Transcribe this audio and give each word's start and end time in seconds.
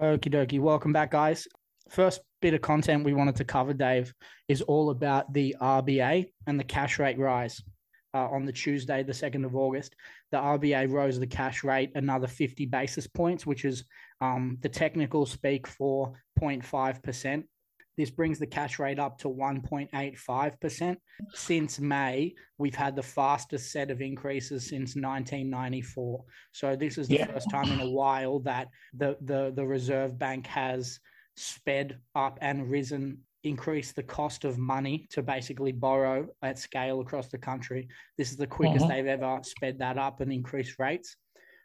Okie 0.00 0.28
dokie. 0.28 0.58
Welcome 0.58 0.92
back, 0.92 1.12
guys. 1.12 1.46
First 1.88 2.20
bit 2.42 2.52
of 2.52 2.60
content 2.60 3.04
we 3.04 3.14
wanted 3.14 3.36
to 3.36 3.44
cover, 3.44 3.72
Dave, 3.72 4.12
is 4.48 4.60
all 4.62 4.90
about 4.90 5.32
the 5.32 5.54
RBA 5.60 6.26
and 6.48 6.58
the 6.58 6.64
cash 6.64 6.98
rate 6.98 7.18
rise. 7.18 7.62
Uh, 8.12 8.28
on 8.28 8.44
the 8.44 8.52
Tuesday, 8.52 9.02
the 9.02 9.12
2nd 9.12 9.44
of 9.44 9.56
August, 9.56 9.94
the 10.30 10.36
RBA 10.36 10.88
rose 10.90 11.18
the 11.18 11.26
cash 11.26 11.64
rate 11.64 11.90
another 11.96 12.28
50 12.28 12.66
basis 12.66 13.08
points, 13.08 13.44
which 13.44 13.64
is 13.64 13.84
um, 14.20 14.56
the 14.62 14.68
technical 14.68 15.26
speak 15.26 15.66
for 15.66 16.12
0.5%. 16.40 17.44
This 17.96 18.10
brings 18.10 18.38
the 18.38 18.46
cash 18.46 18.78
rate 18.78 18.98
up 18.98 19.18
to 19.18 19.28
1.85%. 19.28 20.96
Since 21.32 21.80
May, 21.80 22.34
we've 22.58 22.74
had 22.74 22.96
the 22.96 23.02
fastest 23.02 23.70
set 23.70 23.90
of 23.90 24.00
increases 24.00 24.68
since 24.68 24.96
1994. 24.96 26.24
So 26.52 26.76
this 26.76 26.98
is 26.98 27.08
the 27.08 27.16
yeah. 27.16 27.26
first 27.26 27.50
time 27.50 27.70
in 27.70 27.80
a 27.80 27.90
while 27.90 28.40
that 28.40 28.68
the, 28.94 29.16
the, 29.22 29.52
the 29.54 29.64
Reserve 29.64 30.18
Bank 30.18 30.46
has 30.46 30.98
sped 31.36 31.98
up 32.14 32.38
and 32.40 32.70
risen 32.70 33.18
increased 33.44 33.94
the 33.94 34.02
cost 34.02 34.44
of 34.44 34.58
money 34.58 35.06
to 35.10 35.22
basically 35.22 35.72
borrow 35.72 36.26
at 36.42 36.58
scale 36.58 37.00
across 37.00 37.28
the 37.28 37.38
country. 37.38 37.88
This 38.16 38.30
is 38.30 38.36
the 38.36 38.46
quickest 38.46 38.86
uh-huh. 38.86 38.94
they've 38.94 39.06
ever 39.06 39.40
sped 39.42 39.78
that 39.78 39.98
up 39.98 40.20
and 40.20 40.32
increased 40.32 40.78
rates 40.78 41.16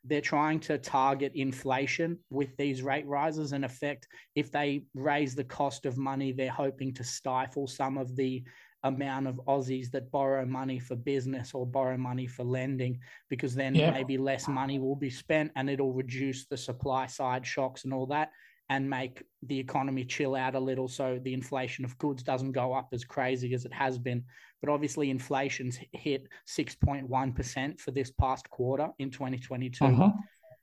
they're 0.03 0.21
trying 0.21 0.59
to 0.61 0.77
target 0.77 1.31
inflation 1.35 2.17
with 2.29 2.55
these 2.57 2.81
rate 2.81 3.05
rises. 3.05 3.53
In 3.53 3.63
effect, 3.63 4.07
if 4.35 4.51
they 4.51 4.83
raise 4.93 5.35
the 5.35 5.43
cost 5.43 5.85
of 5.85 5.97
money, 5.97 6.31
they're 6.31 6.49
hoping 6.51 6.93
to 6.95 7.03
stifle 7.03 7.67
some 7.67 7.97
of 7.97 8.15
the 8.15 8.43
amount 8.83 9.27
of 9.27 9.41
Aussies 9.47 9.91
that 9.91 10.11
borrow 10.11 10.45
money 10.45 10.79
for 10.79 10.95
business 10.95 11.53
or 11.53 11.65
borrow 11.65 11.97
money 11.97 12.27
for 12.27 12.43
lending, 12.43 12.99
because 13.29 13.53
then 13.53 13.75
yeah. 13.75 13.91
maybe 13.91 14.17
less 14.17 14.47
money 14.47 14.79
will 14.79 14.95
be 14.95 15.09
spent 15.09 15.51
and 15.55 15.69
it'll 15.69 15.93
reduce 15.93 16.45
the 16.45 16.57
supply 16.57 17.05
side 17.05 17.45
shocks 17.45 17.83
and 17.83 17.93
all 17.93 18.05
that 18.05 18.31
and 18.69 18.87
make 18.89 19.23
the 19.47 19.57
economy 19.57 20.05
chill 20.05 20.35
out 20.35 20.55
a 20.55 20.59
little 20.59 20.87
so 20.87 21.19
the 21.23 21.33
inflation 21.33 21.83
of 21.83 21.97
goods 21.97 22.21
doesn't 22.21 22.51
go 22.51 22.71
up 22.73 22.89
as 22.93 23.03
crazy 23.03 23.53
as 23.53 23.65
it 23.65 23.73
has 23.73 23.97
been. 23.97 24.23
But 24.61 24.71
obviously, 24.71 25.09
inflation's 25.09 25.79
hit 25.93 26.27
6.1% 26.47 27.79
for 27.79 27.91
this 27.91 28.11
past 28.11 28.49
quarter 28.49 28.89
in 28.99 29.09
2022. 29.09 29.85
Uh-huh. 29.85 30.11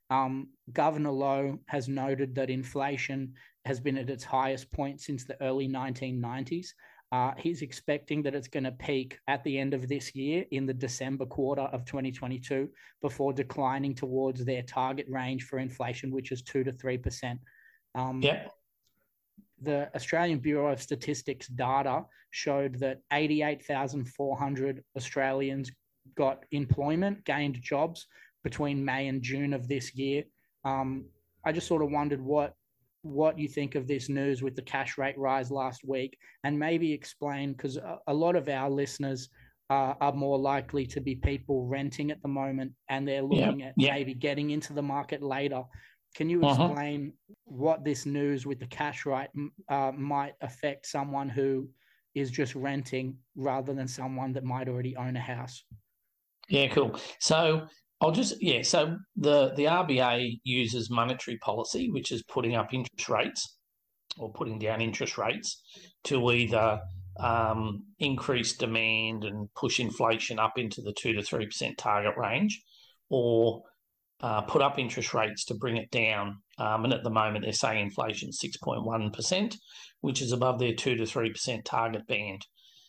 Um, 0.09 0.49
Governor 0.71 1.11
Lowe 1.11 1.59
has 1.67 1.87
noted 1.89 2.35
that 2.35 2.49
inflation 2.49 3.33
has 3.65 3.79
been 3.79 3.97
at 3.97 4.09
its 4.09 4.23
highest 4.23 4.71
point 4.71 5.01
since 5.01 5.25
the 5.25 5.41
early 5.41 5.67
1990s. 5.67 6.67
Uh, 7.11 7.31
he's 7.37 7.61
expecting 7.61 8.21
that 8.21 8.35
it's 8.35 8.49
going 8.49 8.65
to 8.65 8.71
peak 8.71 9.17
at 9.27 9.43
the 9.43 9.57
end 9.57 9.73
of 9.73 9.87
this 9.87 10.13
year 10.13 10.45
in 10.51 10.65
the 10.65 10.73
December 10.73 11.25
quarter 11.25 11.61
of 11.61 11.85
2022 11.85 12.69
before 13.01 13.31
declining 13.31 13.95
towards 13.95 14.43
their 14.43 14.61
target 14.61 15.05
range 15.09 15.43
for 15.43 15.59
inflation, 15.59 16.11
which 16.11 16.31
is 16.31 16.41
2 16.41 16.65
to 16.65 16.71
3%. 16.73 17.39
Um, 17.95 18.21
yeah. 18.21 18.47
The 19.61 19.89
Australian 19.95 20.39
Bureau 20.39 20.71
of 20.71 20.81
Statistics 20.81 21.47
data 21.47 22.05
showed 22.31 22.79
that 22.79 22.99
88,400 23.11 24.83
Australians 24.95 25.71
got 26.15 26.43
employment, 26.51 27.23
gained 27.25 27.61
jobs 27.61 28.07
between 28.43 28.83
May 28.83 29.07
and 29.07 29.21
June 29.21 29.53
of 29.53 29.67
this 29.67 29.95
year. 29.95 30.23
Um, 30.63 31.05
I 31.45 31.51
just 31.51 31.67
sort 31.67 31.81
of 31.81 31.91
wondered 31.91 32.21
what 32.21 32.53
what 33.03 33.39
you 33.39 33.47
think 33.47 33.75
of 33.75 33.87
this 33.87 34.09
news 34.09 34.41
with 34.41 34.55
the 34.55 34.61
cash 34.61 34.97
rate 34.97 35.17
rise 35.17 35.49
last 35.49 35.81
week, 35.85 36.17
and 36.43 36.59
maybe 36.59 36.91
explain 36.91 37.53
because 37.53 37.77
a, 37.77 37.99
a, 38.07 38.13
lot 38.13 38.35
of 38.35 38.49
our 38.49 38.69
listeners 38.69 39.29
uh, 39.69 39.93
are 40.01 40.11
more 40.11 40.37
likely 40.37 40.85
to 40.85 40.99
be 40.99 41.15
people 41.15 41.65
renting 41.65 42.11
at 42.11 42.21
the 42.21 42.27
moment, 42.27 42.71
and 42.89 43.07
they're 43.07 43.21
looking 43.21 43.61
yeah, 43.61 43.67
at 43.67 43.73
yeah. 43.77 43.93
maybe 43.93 44.13
getting 44.13 44.49
into 44.49 44.73
the 44.73 44.81
market 44.81 45.21
later. 45.21 45.63
Can 46.15 46.29
you 46.29 46.43
uh-huh. 46.43 46.65
explain 46.65 47.13
uh-huh. 47.29 47.33
what 47.45 47.83
this 47.83 48.05
news 48.05 48.45
with 48.45 48.59
the 48.59 48.67
cash 48.67 49.05
rate 49.05 49.29
uh, 49.69 49.91
might 49.95 50.33
affect 50.41 50.87
someone 50.87 51.29
who 51.29 51.69
is 52.15 52.31
just 52.31 52.55
renting 52.55 53.15
rather 53.35 53.73
than 53.73 53.87
someone 53.87 54.33
that 54.33 54.43
might 54.43 54.67
already 54.67 54.95
own 54.95 55.15
a 55.15 55.21
house? 55.21 55.63
Yeah, 56.49 56.67
cool. 56.67 56.99
So 57.19 57.67
I'll 58.01 58.11
just 58.11 58.41
yeah. 58.41 58.61
So 58.61 58.97
the 59.15 59.53
the 59.55 59.65
RBA 59.65 60.39
uses 60.43 60.89
monetary 60.89 61.37
policy, 61.37 61.89
which 61.91 62.11
is 62.11 62.23
putting 62.23 62.55
up 62.55 62.73
interest 62.73 63.09
rates 63.09 63.57
or 64.17 64.31
putting 64.31 64.59
down 64.59 64.81
interest 64.81 65.17
rates 65.17 65.61
to 66.05 66.31
either 66.31 66.79
um, 67.19 67.83
increase 67.99 68.55
demand 68.55 69.23
and 69.23 69.51
push 69.55 69.79
inflation 69.79 70.39
up 70.39 70.57
into 70.57 70.81
the 70.81 70.93
two 70.93 71.13
to 71.13 71.21
three 71.21 71.45
percent 71.45 71.77
target 71.77 72.15
range, 72.17 72.61
or 73.09 73.63
uh, 74.21 74.41
put 74.41 74.61
up 74.61 74.79
interest 74.79 75.13
rates 75.13 75.45
to 75.45 75.55
bring 75.55 75.77
it 75.77 75.91
down. 75.91 76.37
Um, 76.57 76.85
and 76.85 76.93
at 76.93 77.03
the 77.03 77.09
moment, 77.09 77.43
they're 77.43 77.53
saying 77.53 77.83
inflation 77.83 78.29
6.1%, 78.29 79.55
which 80.01 80.21
is 80.21 80.31
above 80.31 80.59
their 80.59 80.73
2 80.73 80.95
to 80.95 81.03
3% 81.03 81.63
target 81.63 82.07
band. 82.07 82.41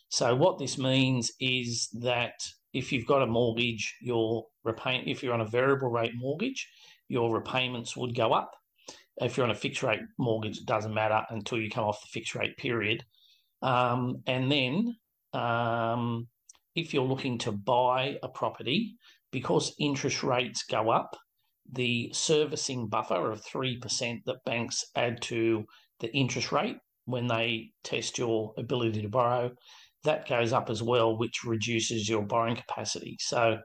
So, 0.09 0.35
what 0.35 0.57
this 0.57 0.77
means 0.77 1.31
is 1.39 1.87
that 2.01 2.33
if 2.73 2.91
you've 2.91 3.05
got 3.05 3.21
a 3.21 3.27
mortgage, 3.27 3.95
your 4.01 4.45
repay 4.63 5.03
if 5.05 5.21
you're 5.21 5.33
on 5.33 5.41
a 5.41 5.45
variable 5.45 5.89
rate 5.89 6.13
mortgage, 6.15 6.67
your 7.07 7.33
repayments 7.33 7.95
would 7.95 8.15
go 8.15 8.33
up. 8.33 8.51
If 9.17 9.37
you're 9.37 9.45
on 9.45 9.51
a 9.51 9.55
fixed 9.55 9.83
rate 9.83 9.99
mortgage, 10.17 10.59
it 10.59 10.65
doesn't 10.65 10.93
matter 10.93 11.21
until 11.29 11.59
you 11.59 11.69
come 11.69 11.83
off 11.83 12.01
the 12.01 12.07
fixed 12.07 12.35
rate 12.35 12.57
period. 12.57 13.03
Um, 13.61 14.23
and 14.25 14.51
then, 14.51 14.95
um, 15.33 16.27
if 16.75 16.93
you're 16.93 17.03
looking 17.03 17.37
to 17.39 17.51
buy 17.51 18.17
a 18.23 18.29
property, 18.29 18.95
because 19.31 19.75
interest 19.79 20.23
rates 20.23 20.63
go 20.63 20.89
up, 20.89 21.15
the 21.71 22.11
servicing 22.13 22.87
buffer 22.87 23.31
of 23.31 23.43
3% 23.43 24.23
that 24.25 24.43
banks 24.45 24.85
add 24.95 25.21
to 25.23 25.65
the 25.99 26.11
interest 26.15 26.51
rate 26.51 26.77
when 27.05 27.27
they 27.27 27.71
test 27.83 28.17
your 28.17 28.53
ability 28.57 29.01
to 29.01 29.09
borrow, 29.09 29.51
that 30.03 30.27
goes 30.27 30.53
up 30.53 30.69
as 30.69 30.81
well, 30.81 31.17
which 31.17 31.43
reduces 31.43 32.07
your 32.07 32.21
borrowing 32.21 32.55
capacity. 32.55 33.17
So 33.19 33.59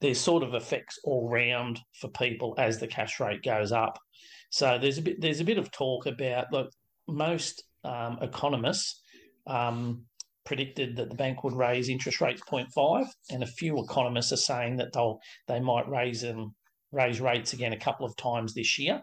there's 0.00 0.20
sort 0.20 0.42
of 0.42 0.54
effects 0.54 0.98
all 1.04 1.28
round 1.30 1.80
for 2.00 2.08
people 2.08 2.54
as 2.58 2.78
the 2.78 2.86
cash 2.86 3.20
rate 3.20 3.42
goes 3.42 3.72
up. 3.72 3.98
So 4.50 4.78
there's 4.78 4.98
a 4.98 5.02
bit 5.02 5.20
there's 5.20 5.40
a 5.40 5.44
bit 5.44 5.58
of 5.58 5.70
talk 5.70 6.06
about 6.06 6.52
look 6.52 6.70
most 7.08 7.64
um, 7.84 8.18
economists 8.20 9.00
um, 9.46 10.04
predicted 10.44 10.96
that 10.96 11.08
the 11.08 11.16
bank 11.16 11.44
would 11.44 11.54
raise 11.54 11.88
interest 11.88 12.20
rates 12.20 12.42
0.5, 12.42 13.06
and 13.30 13.42
a 13.42 13.46
few 13.46 13.82
economists 13.82 14.32
are 14.32 14.36
saying 14.36 14.76
that 14.76 14.92
they'll 14.92 15.20
they 15.48 15.60
might 15.60 15.88
raise 15.88 16.22
them 16.22 16.54
raise 16.90 17.20
rates 17.20 17.52
again 17.52 17.72
a 17.72 17.78
couple 17.78 18.04
of 18.04 18.16
times 18.16 18.54
this 18.54 18.78
year 18.78 19.02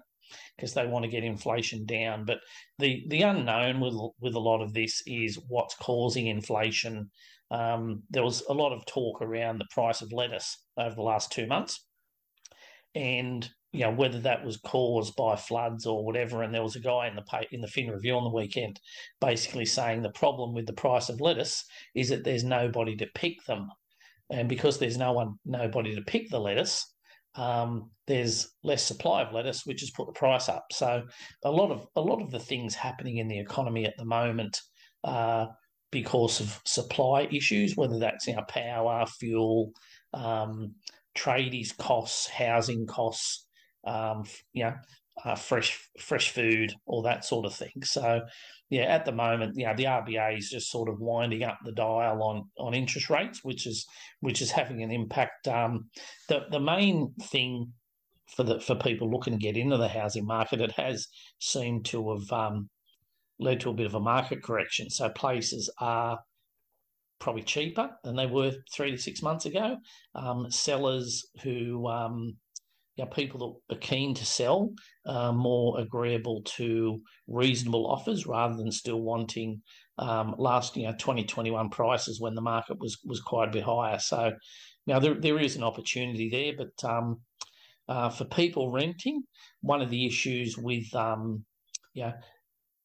because 0.55 0.73
they 0.73 0.85
want 0.85 1.03
to 1.03 1.11
get 1.11 1.23
inflation 1.23 1.85
down. 1.85 2.25
But 2.25 2.39
the 2.77 3.03
the 3.07 3.21
unknown 3.21 3.79
with 3.79 3.95
with 4.19 4.35
a 4.35 4.39
lot 4.39 4.61
of 4.61 4.73
this 4.73 5.01
is 5.05 5.39
what's 5.47 5.75
causing 5.75 6.27
inflation. 6.27 7.09
Um, 7.51 8.03
there 8.09 8.23
was 8.23 8.43
a 8.47 8.53
lot 8.53 8.73
of 8.73 8.85
talk 8.85 9.21
around 9.21 9.57
the 9.57 9.67
price 9.71 10.01
of 10.01 10.11
lettuce 10.11 10.63
over 10.77 10.95
the 10.95 11.01
last 11.01 11.31
two 11.31 11.47
months, 11.47 11.83
and 12.93 13.49
you 13.71 13.81
know 13.81 13.91
whether 13.91 14.19
that 14.19 14.43
was 14.43 14.57
caused 14.57 15.15
by 15.15 15.35
floods 15.35 15.85
or 15.85 16.03
whatever. 16.03 16.41
And 16.41 16.53
there 16.53 16.63
was 16.63 16.75
a 16.75 16.81
guy 16.81 17.07
in 17.07 17.15
the 17.15 17.21
pay, 17.21 17.47
in 17.51 17.61
the 17.61 17.67
Fin 17.67 17.89
Review 17.89 18.15
on 18.15 18.23
the 18.23 18.35
weekend, 18.35 18.79
basically 19.21 19.65
saying 19.65 20.01
the 20.01 20.11
problem 20.11 20.53
with 20.53 20.65
the 20.65 20.73
price 20.73 21.09
of 21.09 21.21
lettuce 21.21 21.63
is 21.95 22.09
that 22.09 22.23
there's 22.23 22.43
nobody 22.43 22.95
to 22.97 23.07
pick 23.13 23.43
them, 23.45 23.67
and 24.31 24.49
because 24.49 24.79
there's 24.79 24.97
no 24.97 25.13
one, 25.13 25.35
nobody 25.45 25.95
to 25.95 26.01
pick 26.01 26.29
the 26.29 26.39
lettuce, 26.39 26.85
um, 27.35 27.91
there's 28.07 28.49
less 28.63 28.83
supply 28.83 29.21
of 29.21 29.33
lettuce, 29.33 29.65
which 29.65 29.81
has 29.81 29.91
put 29.91 30.07
the 30.07 30.13
price 30.13 30.49
up. 30.49 30.65
So 30.71 31.03
a 31.43 31.51
lot 31.51 31.71
of 31.71 31.85
a 31.95 32.01
lot 32.01 32.21
of 32.21 32.31
the 32.31 32.39
things 32.39 32.75
happening 32.75 33.17
in 33.17 33.27
the 33.27 33.39
economy 33.39 33.85
at 33.85 33.97
the 33.97 34.05
moment. 34.05 34.59
Uh, 35.03 35.47
because 35.91 36.39
of 36.39 36.61
supply 36.65 37.27
issues, 37.31 37.75
whether 37.75 37.97
that's 37.97 38.27
you 38.27 38.35
know, 38.35 38.43
power, 38.47 39.05
fuel, 39.07 39.71
um, 40.13 40.75
tradies 41.17 41.75
costs, 41.75 42.27
housing 42.27 42.85
costs, 42.85 43.47
um, 43.85 44.23
you 44.53 44.65
know, 44.65 44.73
uh, 45.25 45.35
fresh 45.35 45.77
fresh 45.99 46.31
food, 46.31 46.73
all 46.85 47.01
that 47.01 47.25
sort 47.25 47.45
of 47.45 47.53
thing. 47.53 47.73
So, 47.83 48.21
yeah, 48.69 48.83
at 48.83 49.05
the 49.05 49.11
moment, 49.11 49.57
you 49.57 49.65
know, 49.65 49.73
the 49.75 49.85
RBA 49.85 50.37
is 50.37 50.49
just 50.49 50.71
sort 50.71 50.89
of 50.89 50.99
winding 50.99 51.43
up 51.43 51.57
the 51.63 51.71
dial 51.71 52.23
on 52.23 52.49
on 52.57 52.73
interest 52.73 53.09
rates, 53.09 53.43
which 53.43 53.67
is 53.67 53.85
which 54.21 54.41
is 54.41 54.51
having 54.51 54.83
an 54.83 54.91
impact. 54.91 55.47
Um, 55.47 55.89
the 56.27 56.45
the 56.51 56.59
main 56.59 57.13
thing 57.21 57.73
for 58.27 58.43
the 58.43 58.59
for 58.59 58.75
people 58.75 59.09
looking 59.09 59.33
to 59.33 59.39
get 59.39 59.57
into 59.57 59.77
the 59.77 59.87
housing 59.87 60.25
market, 60.25 60.61
it 60.61 60.71
has 60.73 61.07
seemed 61.39 61.85
to 61.85 62.11
have 62.11 62.31
um, 62.31 62.69
led 63.39 63.59
to 63.61 63.69
a 63.69 63.73
bit 63.73 63.85
of 63.87 63.95
a 63.95 63.99
market 63.99 64.43
correction. 64.43 64.89
So 64.89 65.09
places 65.09 65.69
are 65.79 66.19
probably 67.19 67.43
cheaper 67.43 67.89
than 68.03 68.15
they 68.15 68.27
were 68.27 68.53
three 68.73 68.91
to 68.91 68.97
six 68.97 69.21
months 69.21 69.45
ago. 69.45 69.77
Um, 70.15 70.49
sellers 70.49 71.25
who 71.43 71.87
um, 71.87 72.37
you 72.99 73.05
know, 73.05 73.11
people 73.11 73.61
that 73.69 73.77
are 73.77 73.79
keen 73.79 74.13
to 74.13 74.25
sell 74.25 74.73
are 75.05 75.31
more 75.31 75.79
agreeable 75.79 76.41
to 76.43 77.01
reasonable 77.29 77.87
offers 77.87 78.27
rather 78.27 78.57
than 78.57 78.73
still 78.73 78.99
wanting 78.99 79.61
um, 79.99 80.35
last 80.37 80.75
you 80.75 80.83
know 80.83 80.91
2021 80.91 81.69
prices 81.69 82.19
when 82.19 82.35
the 82.35 82.41
market 82.41 82.77
was 82.77 82.99
was 83.05 83.21
quite 83.21 83.47
a 83.47 83.51
bit 83.53 83.63
higher. 83.63 83.99
So 83.99 84.33
now 84.85 84.99
there, 84.99 85.13
there 85.13 85.39
is 85.39 85.55
an 85.55 85.63
opportunity 85.63 86.29
there, 86.29 86.51
but 86.57 86.89
um, 86.89 87.21
uh, 87.87 88.09
for 88.09 88.25
people 88.25 88.69
renting, 88.69 89.23
one 89.61 89.81
of 89.81 89.89
the 89.89 90.05
issues 90.05 90.57
with 90.57 90.93
um, 90.93 91.45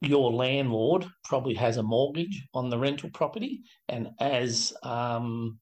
your 0.00 0.32
landlord 0.32 1.06
probably 1.24 1.54
has 1.54 1.76
a 1.76 1.82
mortgage 1.82 2.46
on 2.54 2.70
the 2.70 2.78
rental 2.78 3.10
property, 3.12 3.62
and 3.88 4.10
as 4.20 4.72
um, 4.84 5.58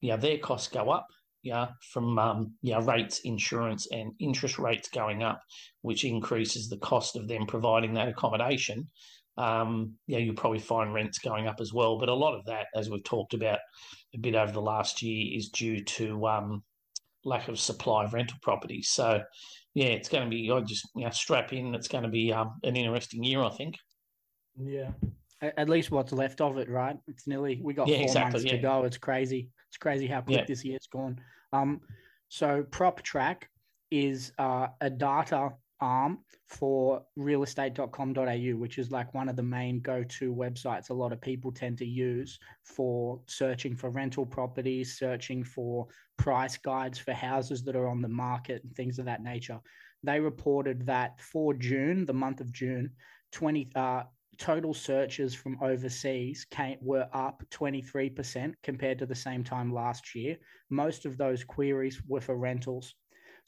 their 0.00 0.38
costs 0.38 0.68
go 0.68 0.90
up, 0.90 1.08
yeah, 1.42 1.68
from 1.92 2.18
um, 2.18 2.54
yeah 2.62 2.80
rates, 2.84 3.20
insurance, 3.24 3.86
and 3.90 4.12
interest 4.18 4.58
rates 4.58 4.88
going 4.88 5.22
up, 5.22 5.40
which 5.82 6.04
increases 6.04 6.68
the 6.68 6.78
cost 6.78 7.16
of 7.16 7.28
them 7.28 7.46
providing 7.46 7.94
that 7.94 8.08
accommodation. 8.08 8.88
Um, 9.36 9.94
yeah, 10.06 10.18
you'll 10.18 10.34
probably 10.34 10.58
find 10.58 10.92
rents 10.92 11.18
going 11.18 11.46
up 11.46 11.60
as 11.60 11.72
well. 11.72 11.98
But 11.98 12.08
a 12.08 12.14
lot 12.14 12.34
of 12.34 12.44
that, 12.46 12.66
as 12.74 12.90
we've 12.90 13.04
talked 13.04 13.34
about 13.34 13.60
a 14.14 14.18
bit 14.18 14.34
over 14.34 14.50
the 14.50 14.60
last 14.60 15.00
year, 15.00 15.36
is 15.36 15.48
due 15.50 15.84
to 15.84 16.26
um, 16.26 16.64
lack 17.24 17.48
of 17.48 17.58
supply 17.58 18.04
of 18.04 18.14
rental 18.14 18.38
properties. 18.42 18.88
So, 18.88 19.22
yeah, 19.74 19.86
it's 19.86 20.08
going 20.08 20.24
to 20.24 20.30
be. 20.30 20.50
I 20.50 20.60
just 20.60 20.88
you 20.96 21.04
know, 21.04 21.10
strap 21.10 21.52
in. 21.52 21.74
It's 21.74 21.88
going 21.88 22.04
to 22.04 22.10
be 22.10 22.32
um, 22.32 22.54
an 22.64 22.74
interesting 22.74 23.22
year, 23.22 23.42
I 23.42 23.50
think. 23.50 23.76
Yeah, 24.60 24.90
at 25.40 25.68
least 25.68 25.92
what's 25.92 26.12
left 26.12 26.40
of 26.40 26.58
it, 26.58 26.68
right? 26.68 26.96
It's 27.06 27.28
nearly 27.28 27.60
we 27.62 27.74
got 27.74 27.86
yeah, 27.86 27.98
four 27.98 28.04
exactly, 28.06 28.40
months 28.40 28.44
yeah. 28.44 28.56
to 28.56 28.58
go. 28.58 28.84
It's 28.84 28.98
crazy. 28.98 29.50
It's 29.68 29.76
crazy 29.76 30.06
how 30.06 30.20
quick 30.22 30.38
Yeah. 30.40 30.44
this 30.46 30.64
year's 30.64 30.86
gone. 30.86 31.20
Um, 31.52 31.80
so 32.28 32.62
PropTrack 32.64 33.44
is 33.90 34.32
uh, 34.38 34.68
a 34.80 34.90
data 34.90 35.54
arm 35.80 36.18
for 36.46 37.04
realestate.com.au, 37.18 38.56
which 38.56 38.78
is 38.78 38.90
like 38.90 39.14
one 39.14 39.28
of 39.28 39.36
the 39.36 39.42
main 39.42 39.80
go-to 39.80 40.34
websites 40.34 40.90
a 40.90 40.94
lot 40.94 41.12
of 41.12 41.20
people 41.20 41.52
tend 41.52 41.78
to 41.78 41.86
use 41.86 42.38
for 42.64 43.20
searching 43.26 43.76
for 43.76 43.90
rental 43.90 44.26
properties, 44.26 44.98
searching 44.98 45.44
for 45.44 45.86
price 46.16 46.56
guides 46.56 46.98
for 46.98 47.12
houses 47.12 47.62
that 47.64 47.76
are 47.76 47.88
on 47.88 48.02
the 48.02 48.08
market 48.08 48.62
and 48.64 48.74
things 48.74 48.98
of 48.98 49.04
that 49.04 49.22
nature. 49.22 49.60
They 50.02 50.20
reported 50.20 50.86
that 50.86 51.20
for 51.20 51.54
June, 51.54 52.04
the 52.06 52.12
month 52.12 52.40
of 52.40 52.52
June, 52.52 52.90
20 53.32 53.70
uh, 53.74 54.02
total 54.38 54.72
searches 54.72 55.34
from 55.34 55.58
overseas 55.62 56.46
came, 56.50 56.78
were 56.80 57.08
up 57.12 57.42
23% 57.50 58.54
compared 58.62 58.98
to 58.98 59.06
the 59.06 59.14
same 59.14 59.42
time 59.42 59.72
last 59.72 60.14
year. 60.14 60.36
Most 60.70 61.04
of 61.06 61.16
those 61.16 61.44
queries 61.44 62.00
were 62.06 62.20
for 62.20 62.36
rentals. 62.36 62.94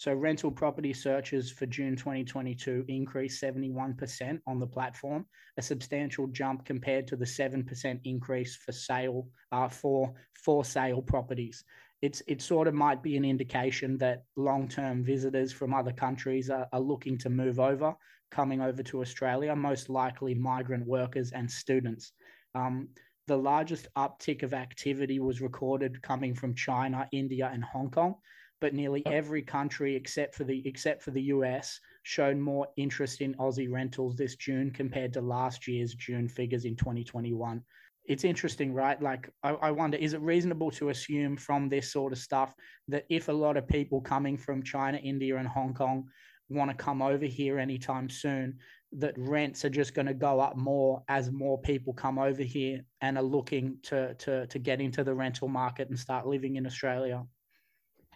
So 0.00 0.14
rental 0.14 0.50
property 0.50 0.94
searches 0.94 1.50
for 1.50 1.66
June 1.66 1.94
2022 1.94 2.86
increased 2.88 3.42
71% 3.42 4.40
on 4.46 4.58
the 4.58 4.66
platform, 4.66 5.26
a 5.58 5.62
substantial 5.62 6.26
jump 6.28 6.64
compared 6.64 7.06
to 7.08 7.16
the 7.16 7.26
7% 7.26 8.00
increase 8.04 8.56
for 8.56 8.72
sale 8.72 9.28
uh, 9.52 9.68
for 9.68 10.14
for 10.42 10.64
sale 10.64 11.02
properties. 11.02 11.64
It's 12.02 12.22
it 12.26 12.40
sort 12.40 12.66
of 12.66 12.74
might 12.74 13.02
be 13.02 13.16
an 13.16 13.24
indication 13.24 13.98
that 13.98 14.24
long-term 14.36 15.04
visitors 15.04 15.52
from 15.52 15.74
other 15.74 15.92
countries 15.92 16.48
are, 16.48 16.66
are 16.72 16.80
looking 16.80 17.18
to 17.18 17.30
move 17.30 17.60
over, 17.60 17.94
coming 18.30 18.60
over 18.60 18.82
to 18.84 19.02
Australia, 19.02 19.54
most 19.54 19.90
likely 19.90 20.34
migrant 20.34 20.86
workers 20.86 21.32
and 21.32 21.50
students. 21.50 22.12
Um, 22.54 22.88
the 23.26 23.36
largest 23.36 23.86
uptick 23.96 24.42
of 24.42 24.54
activity 24.54 25.20
was 25.20 25.40
recorded 25.40 26.02
coming 26.02 26.34
from 26.34 26.54
China, 26.54 27.08
India, 27.12 27.50
and 27.52 27.62
Hong 27.62 27.90
Kong 27.90 28.16
but 28.60 28.74
nearly 28.74 29.04
every 29.06 29.42
country 29.42 29.96
except 29.96 30.34
for 30.34 30.44
the 30.44 30.62
except 30.66 31.02
for 31.02 31.10
the 31.10 31.22
US 31.22 31.80
showed 32.02 32.36
more 32.36 32.68
interest 32.76 33.20
in 33.20 33.34
Aussie 33.34 33.70
rentals 33.70 34.16
this 34.16 34.36
June 34.36 34.70
compared 34.70 35.12
to 35.14 35.20
last 35.20 35.66
year's 35.66 35.94
June 35.94 36.28
figures 36.28 36.64
in 36.64 36.76
2021. 36.76 37.62
It's 38.10 38.24
interesting, 38.24 38.74
right? 38.74 39.00
Like, 39.00 39.30
I, 39.44 39.50
I 39.50 39.70
wonder, 39.70 39.96
is 39.96 40.14
it 40.14 40.20
reasonable 40.20 40.72
to 40.72 40.88
assume 40.88 41.36
from 41.36 41.68
this 41.68 41.92
sort 41.92 42.12
of 42.12 42.18
stuff 42.18 42.52
that 42.88 43.04
if 43.08 43.28
a 43.28 43.32
lot 43.32 43.56
of 43.56 43.68
people 43.68 44.00
coming 44.00 44.36
from 44.36 44.64
China, 44.64 44.98
India, 44.98 45.36
and 45.36 45.46
Hong 45.46 45.74
Kong 45.74 46.08
want 46.48 46.72
to 46.72 46.76
come 46.76 47.02
over 47.02 47.24
here 47.24 47.60
anytime 47.60 48.10
soon, 48.10 48.58
that 48.94 49.14
rents 49.16 49.64
are 49.64 49.70
just 49.70 49.94
going 49.94 50.08
to 50.08 50.14
go 50.14 50.40
up 50.40 50.56
more 50.56 51.04
as 51.06 51.30
more 51.30 51.62
people 51.62 51.92
come 51.92 52.18
over 52.18 52.42
here 52.42 52.80
and 53.00 53.16
are 53.16 53.22
looking 53.22 53.78
to 53.84 54.14
to 54.14 54.44
to 54.48 54.58
get 54.58 54.80
into 54.80 55.04
the 55.04 55.14
rental 55.14 55.46
market 55.46 55.88
and 55.88 55.96
start 55.96 56.26
living 56.26 56.56
in 56.56 56.66
Australia? 56.66 57.24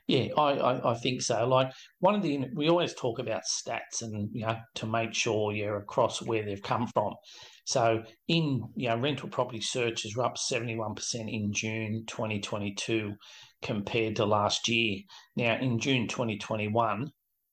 Yeah, 0.08 0.26
I, 0.36 0.50
I, 0.54 0.90
I 0.90 0.94
think 0.94 1.22
so. 1.22 1.46
Like 1.46 1.70
one 2.00 2.16
of 2.16 2.22
the 2.22 2.48
we 2.52 2.68
always 2.68 2.94
talk 2.94 3.20
about 3.20 3.44
stats 3.44 4.02
and 4.02 4.28
you 4.34 4.44
know 4.44 4.56
to 4.74 4.86
make 4.86 5.14
sure 5.14 5.52
you're 5.52 5.76
across 5.76 6.20
where 6.20 6.44
they've 6.44 6.60
come 6.60 6.88
from. 6.88 7.14
So 7.64 8.02
in 8.28 8.62
you 8.76 8.88
know 8.88 8.98
rental 8.98 9.28
property 9.28 9.60
searches 9.60 10.16
were 10.16 10.24
up 10.24 10.38
seventy 10.38 10.76
one 10.76 10.94
percent 10.94 11.28
in 11.30 11.52
June 11.52 12.04
twenty 12.06 12.40
twenty 12.40 12.74
two 12.74 13.14
compared 13.62 14.16
to 14.16 14.26
last 14.26 14.68
year. 14.68 15.00
Now 15.36 15.58
in 15.58 15.78
June 15.78 16.06
twenty 16.06 16.38
twenty 16.38 16.68
one, 16.68 17.10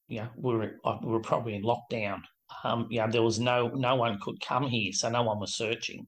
yeah, 0.07 0.27
we 0.35 0.53
were 0.53 0.71
uh, 0.83 0.97
we 1.01 1.11
were 1.11 1.21
probably 1.21 1.55
in 1.55 1.63
lockdown. 1.63 2.19
Um, 2.63 2.89
there 2.89 3.23
was 3.23 3.39
no 3.39 3.69
no 3.69 3.95
one 3.95 4.19
could 4.21 4.41
come 4.41 4.63
here, 4.63 4.91
so 4.91 5.09
no 5.09 5.23
one 5.23 5.39
was 5.39 5.55
searching. 5.55 6.05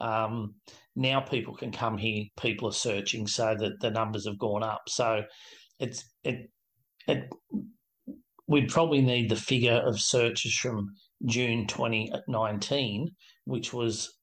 Um, 0.00 0.54
now 0.96 1.20
people 1.20 1.54
can 1.54 1.70
come 1.70 1.96
here, 1.96 2.24
people 2.38 2.68
are 2.68 2.72
searching, 2.72 3.26
so 3.26 3.54
that 3.54 3.80
the 3.80 3.90
numbers 3.90 4.26
have 4.26 4.38
gone 4.38 4.62
up. 4.62 4.82
So 4.88 5.22
it's 5.78 6.04
it 6.24 6.50
it 7.06 7.28
we'd 8.46 8.68
probably 8.68 9.00
need 9.00 9.30
the 9.30 9.36
figure 9.36 9.80
of 9.86 10.00
searches 10.00 10.54
from 10.54 10.94
June 11.26 11.66
2019, 11.66 13.08
which 13.44 13.72
was 13.72 14.18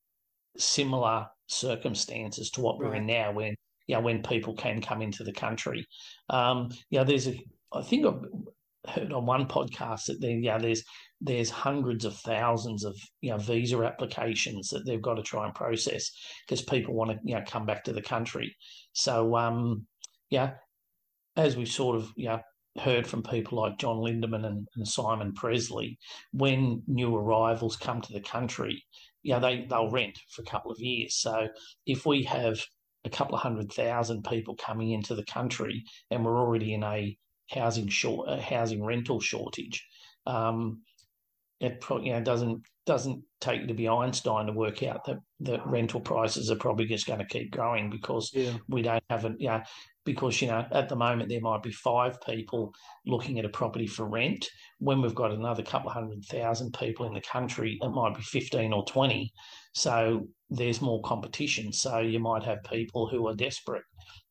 similar 0.58 1.28
circumstances 1.48 2.50
to 2.52 2.62
what 2.62 2.78
we're 2.78 2.96
in 2.96 3.06
now 3.06 3.32
when 3.32 3.56
yeah, 3.88 3.98
when 3.98 4.22
people 4.22 4.54
can 4.54 4.82
come 4.82 5.02
into 5.02 5.24
the 5.24 5.34
country. 5.34 5.84
Um, 6.30 6.70
yeah, 6.92 7.04
there's 7.04 7.28
a 7.28 7.44
I 7.74 7.82
think 7.82 8.06
I've 8.06 8.22
heard 8.88 9.12
on 9.12 9.26
one 9.26 9.48
podcast 9.48 10.06
that 10.06 10.22
there 10.22 10.38
yeah, 10.38 10.58
there's 10.58 10.84
there's 11.22 11.50
hundreds 11.50 12.06
of 12.06 12.16
thousands 12.18 12.86
of 12.86 12.96
you 13.22 13.32
know 13.32 13.38
visa 13.38 13.82
applications 13.84 14.70
that 14.70 14.86
they've 14.86 15.02
got 15.02 15.16
to 15.16 15.24
try 15.24 15.46
and 15.46 15.56
process 15.56 16.12
because 16.48 16.62
people 16.62 16.94
want 16.94 17.12
to 17.12 17.18
you 17.24 17.36
know 17.36 17.44
come 17.48 17.66
back 17.66 17.84
to 17.86 17.94
the 17.94 18.02
country. 18.02 18.56
So 18.94 19.36
um 19.36 19.88
yeah, 20.30 20.52
as 21.36 21.58
we've 21.58 21.68
sort 21.68 21.96
of 21.96 22.12
you 22.16 22.28
know, 22.28 22.40
heard 22.78 23.08
from 23.08 23.24
people 23.24 23.60
like 23.60 23.80
John 23.80 23.98
Lindeman 23.98 24.46
and, 24.46 24.68
and, 24.76 24.88
Simon 24.88 25.34
Pressley, 25.34 25.98
when 26.32 26.84
new 26.88 27.16
arrivals 27.16 27.76
come 27.76 28.02
to 28.02 28.14
the 28.14 28.22
country, 28.22 28.84
you 29.24 29.34
know, 29.34 29.40
they, 29.40 29.66
they'll 29.70 29.92
rent 29.92 30.20
for 30.30 30.42
a 30.42 30.46
couple 30.46 30.72
of 30.72 30.80
years. 30.80 31.16
So 31.16 31.50
if 31.86 32.06
we 32.06 32.24
have 32.24 32.60
a 33.06 33.10
couple 33.10 33.36
of 33.36 33.42
hundred 33.42 33.72
thousand 33.72 34.24
people 34.24 34.56
coming 34.56 34.92
into 34.92 35.16
the 35.16 35.26
country 35.26 35.84
and 36.12 36.24
we're 36.24 36.38
already 36.38 36.74
in 36.74 36.84
a 36.84 37.18
housing 37.50 37.88
short, 37.88 38.30
a 38.30 38.42
housing 38.42 38.84
rental 38.84 39.20
shortage, 39.20 39.86
um, 40.26 40.82
it 41.60 41.82
probably 41.82 42.08
you 42.08 42.14
know, 42.14 42.22
doesn't 42.22 42.64
doesn't 42.86 43.24
take 43.40 43.62
you 43.62 43.68
to 43.68 43.74
be 43.74 43.88
Einstein 43.88 44.48
to 44.48 44.52
work 44.52 44.82
out 44.84 45.06
that 45.06 45.20
that 45.42 45.66
rental 45.68 46.00
prices 46.00 46.50
are 46.50 46.56
probably 46.56 46.86
just 46.86 47.06
going 47.06 47.20
to 47.20 47.26
keep 47.26 47.52
growing 47.52 47.90
because 47.90 48.32
yeah. 48.34 48.54
we 48.68 48.82
don't 48.82 49.04
have 49.10 49.26
a 49.26 49.36
yeah 49.38 49.64
because 50.06 50.42
you 50.42 50.48
know 50.48 50.66
at 50.72 50.90
the 50.90 50.96
moment 50.96 51.30
there 51.30 51.42
might 51.42 51.62
be 51.62 51.72
five 51.72 52.20
people 52.22 52.74
looking 53.06 53.38
at 53.38 53.46
a 53.46 53.50
property 53.50 53.86
for 53.86 54.08
rent. 54.08 54.48
When 54.80 55.02
we've 55.02 55.14
got 55.14 55.32
another 55.32 55.64
couple 55.64 55.90
of 55.90 55.96
hundred 55.96 56.26
thousand 56.26 56.74
people 56.74 57.06
in 57.06 57.14
the 57.14 57.22
country 57.22 57.78
it 57.82 57.90
might 57.90 58.16
be 58.16 58.24
15 58.24 58.74
or 58.74 58.86
20 58.86 59.32
so 59.74 60.28
there's 60.50 60.82
more 60.82 61.02
competition. 61.04 61.72
So 61.72 62.00
you 62.00 62.20
might 62.20 62.44
have 62.44 62.64
people 62.64 63.08
who 63.08 63.28
are 63.28 63.36
desperate 63.36 63.84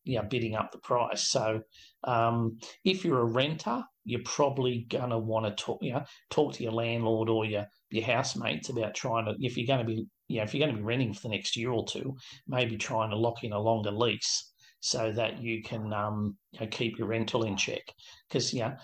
you 0.08 0.16
know 0.16 0.26
bidding 0.28 0.54
up 0.54 0.72
the 0.72 0.78
price 0.78 1.30
so 1.30 1.60
um, 2.04 2.58
if 2.84 3.04
you're 3.04 3.20
a 3.20 3.24
renter 3.24 3.82
you're 4.04 4.20
probably 4.24 4.86
to 4.90 5.18
want 5.18 5.44
to 5.44 5.62
talk 5.62 5.78
you 5.82 5.92
know 5.92 6.04
talk 6.30 6.54
to 6.54 6.62
your 6.62 6.72
landlord 6.72 7.28
or 7.28 7.44
your 7.44 7.66
your 7.90 8.04
housemates 8.04 8.68
about 8.68 8.94
trying 8.94 9.24
to 9.24 9.34
if 9.40 9.56
you're 9.56 9.66
going 9.66 9.84
to 9.86 9.92
be 9.92 10.06
you 10.28 10.38
know 10.38 10.42
if 10.42 10.54
you're 10.54 10.64
going 10.66 10.74
to 10.74 10.80
be 10.80 10.86
renting 10.86 11.12
for 11.12 11.22
the 11.22 11.28
next 11.28 11.56
year 11.56 11.70
or 11.70 11.84
two 11.86 12.16
maybe 12.46 12.76
trying 12.76 13.10
to 13.10 13.16
lock 13.16 13.44
in 13.44 13.52
a 13.52 13.58
longer 13.58 13.90
lease 13.90 14.52
so 14.80 15.12
that 15.12 15.42
you 15.42 15.62
can 15.62 15.92
um, 15.92 16.36
you 16.52 16.60
know, 16.60 16.66
keep 16.68 16.98
your 16.98 17.08
rental 17.08 17.44
in 17.44 17.56
check. 17.56 17.82
Because 18.28 18.52
you 18.52 18.60
know, 18.60 18.74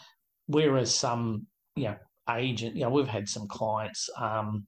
whereas 0.47 0.95
some 0.95 1.47
you 1.76 1.85
know 1.85 1.97
agent, 2.31 2.76
you 2.76 2.83
know, 2.83 2.90
we've 2.90 3.09
had 3.09 3.28
some 3.28 3.47
clients 3.47 4.09
um, 4.19 4.66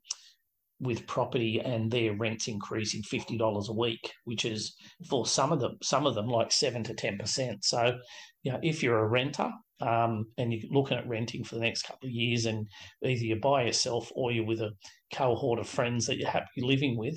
with 0.80 1.06
property 1.06 1.60
and 1.60 1.90
their 1.90 2.14
rents 2.14 2.48
increasing 2.48 3.02
fifty 3.02 3.38
dollars 3.38 3.68
a 3.68 3.72
week, 3.72 4.12
which 4.24 4.44
is 4.44 4.74
for 5.08 5.26
some 5.26 5.52
of 5.52 5.60
them, 5.60 5.76
some 5.82 6.06
of 6.06 6.14
them 6.14 6.28
like 6.28 6.52
seven 6.52 6.84
to 6.84 6.94
ten 6.94 7.16
percent. 7.18 7.64
So, 7.64 7.96
you 8.42 8.52
know, 8.52 8.58
if 8.62 8.82
you're 8.82 8.98
a 8.98 9.08
renter 9.08 9.50
um, 9.80 10.26
and 10.36 10.52
you're 10.52 10.70
looking 10.70 10.98
at 10.98 11.08
renting 11.08 11.44
for 11.44 11.54
the 11.54 11.62
next 11.62 11.82
couple 11.82 12.08
of 12.08 12.12
years, 12.12 12.46
and 12.46 12.66
either 13.02 13.24
you're 13.24 13.40
by 13.40 13.64
yourself 13.64 14.10
or 14.14 14.32
you're 14.32 14.46
with 14.46 14.60
a 14.60 14.72
cohort 15.14 15.58
of 15.58 15.68
friends 15.68 16.06
that 16.06 16.18
you're 16.18 16.28
happy 16.28 16.60
living 16.60 16.98
with, 16.98 17.16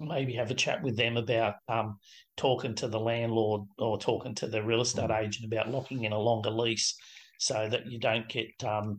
maybe 0.00 0.34
have 0.34 0.50
a 0.50 0.54
chat 0.54 0.82
with 0.82 0.96
them 0.96 1.16
about 1.16 1.54
um, 1.68 1.96
talking 2.36 2.74
to 2.74 2.88
the 2.88 3.00
landlord 3.00 3.62
or 3.78 3.98
talking 3.98 4.34
to 4.34 4.48
the 4.48 4.62
real 4.62 4.80
estate 4.80 5.10
agent 5.10 5.44
about 5.44 5.70
locking 5.70 6.04
in 6.04 6.12
a 6.12 6.18
longer 6.18 6.50
lease 6.50 6.96
so 7.38 7.68
that 7.68 7.86
you 7.86 7.98
don't 7.98 8.28
get 8.28 8.48
um, 8.64 8.98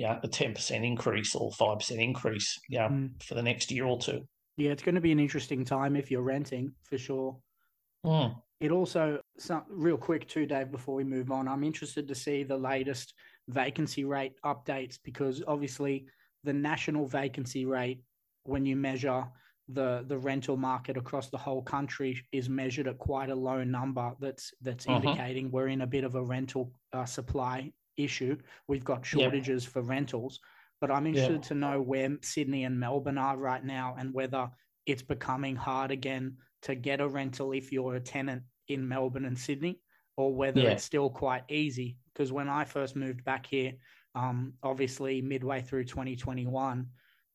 yeah, 0.00 0.18
a 0.22 0.28
10% 0.28 0.82
increase 0.82 1.34
or 1.34 1.50
5% 1.50 2.02
increase 2.02 2.58
yeah, 2.70 2.88
mm. 2.88 3.10
for 3.22 3.34
the 3.34 3.42
next 3.42 3.70
year 3.70 3.84
or 3.84 3.98
two. 3.98 4.26
Yeah, 4.56 4.70
it's 4.70 4.82
going 4.82 4.94
to 4.94 5.00
be 5.02 5.12
an 5.12 5.20
interesting 5.20 5.62
time 5.62 5.94
if 5.94 6.10
you're 6.10 6.22
renting 6.22 6.72
for 6.84 6.96
sure. 6.96 7.36
Mm. 8.06 8.34
it 8.60 8.70
also 8.70 9.20
some 9.36 9.64
real 9.68 9.98
quick 9.98 10.26
too, 10.26 10.46
Dave. 10.46 10.70
Before 10.70 10.94
we 10.94 11.04
move 11.04 11.30
on, 11.30 11.46
I'm 11.46 11.62
interested 11.62 12.08
to 12.08 12.14
see 12.14 12.44
the 12.44 12.56
latest 12.56 13.12
vacancy 13.48 14.06
rate 14.06 14.32
updates 14.42 14.98
because 15.04 15.42
obviously 15.46 16.06
the 16.44 16.52
national 16.54 17.06
vacancy 17.06 17.66
rate, 17.66 18.00
when 18.44 18.64
you 18.64 18.76
measure 18.76 19.26
the 19.68 20.06
the 20.08 20.16
rental 20.16 20.56
market 20.56 20.96
across 20.96 21.28
the 21.28 21.36
whole 21.36 21.60
country, 21.60 22.24
is 22.32 22.48
measured 22.48 22.88
at 22.88 22.96
quite 22.96 23.28
a 23.28 23.34
low 23.34 23.62
number. 23.64 24.14
That's 24.18 24.50
that's 24.62 24.88
uh-huh. 24.88 24.96
indicating 24.96 25.50
we're 25.50 25.68
in 25.68 25.82
a 25.82 25.86
bit 25.86 26.04
of 26.04 26.14
a 26.14 26.22
rental 26.22 26.72
uh, 26.94 27.04
supply 27.04 27.70
issue. 28.04 28.36
We've 28.68 28.84
got 28.84 29.04
shortages 29.04 29.64
yep. 29.64 29.72
for 29.72 29.82
rentals, 29.82 30.40
but 30.80 30.90
I'm 30.90 31.06
interested 31.06 31.34
yep. 31.34 31.42
to 31.42 31.54
know 31.54 31.80
where 31.80 32.16
Sydney 32.22 32.64
and 32.64 32.78
Melbourne 32.78 33.18
are 33.18 33.36
right 33.36 33.64
now 33.64 33.96
and 33.98 34.14
whether 34.14 34.50
it's 34.86 35.02
becoming 35.02 35.56
hard 35.56 35.90
again 35.90 36.36
to 36.62 36.74
get 36.74 37.00
a 37.00 37.08
rental 37.08 37.52
if 37.52 37.72
you're 37.72 37.96
a 37.96 38.00
tenant 38.00 38.42
in 38.68 38.86
Melbourne 38.86 39.24
and 39.24 39.38
Sydney, 39.38 39.80
or 40.16 40.34
whether 40.34 40.60
yeah. 40.60 40.70
it's 40.70 40.84
still 40.84 41.10
quite 41.10 41.44
easy. 41.48 41.96
Because 42.12 42.32
when 42.32 42.48
I 42.48 42.64
first 42.64 42.96
moved 42.96 43.24
back 43.24 43.46
here, 43.46 43.72
um, 44.14 44.54
obviously 44.62 45.22
midway 45.22 45.60
through 45.60 45.84
2021, 45.84 46.86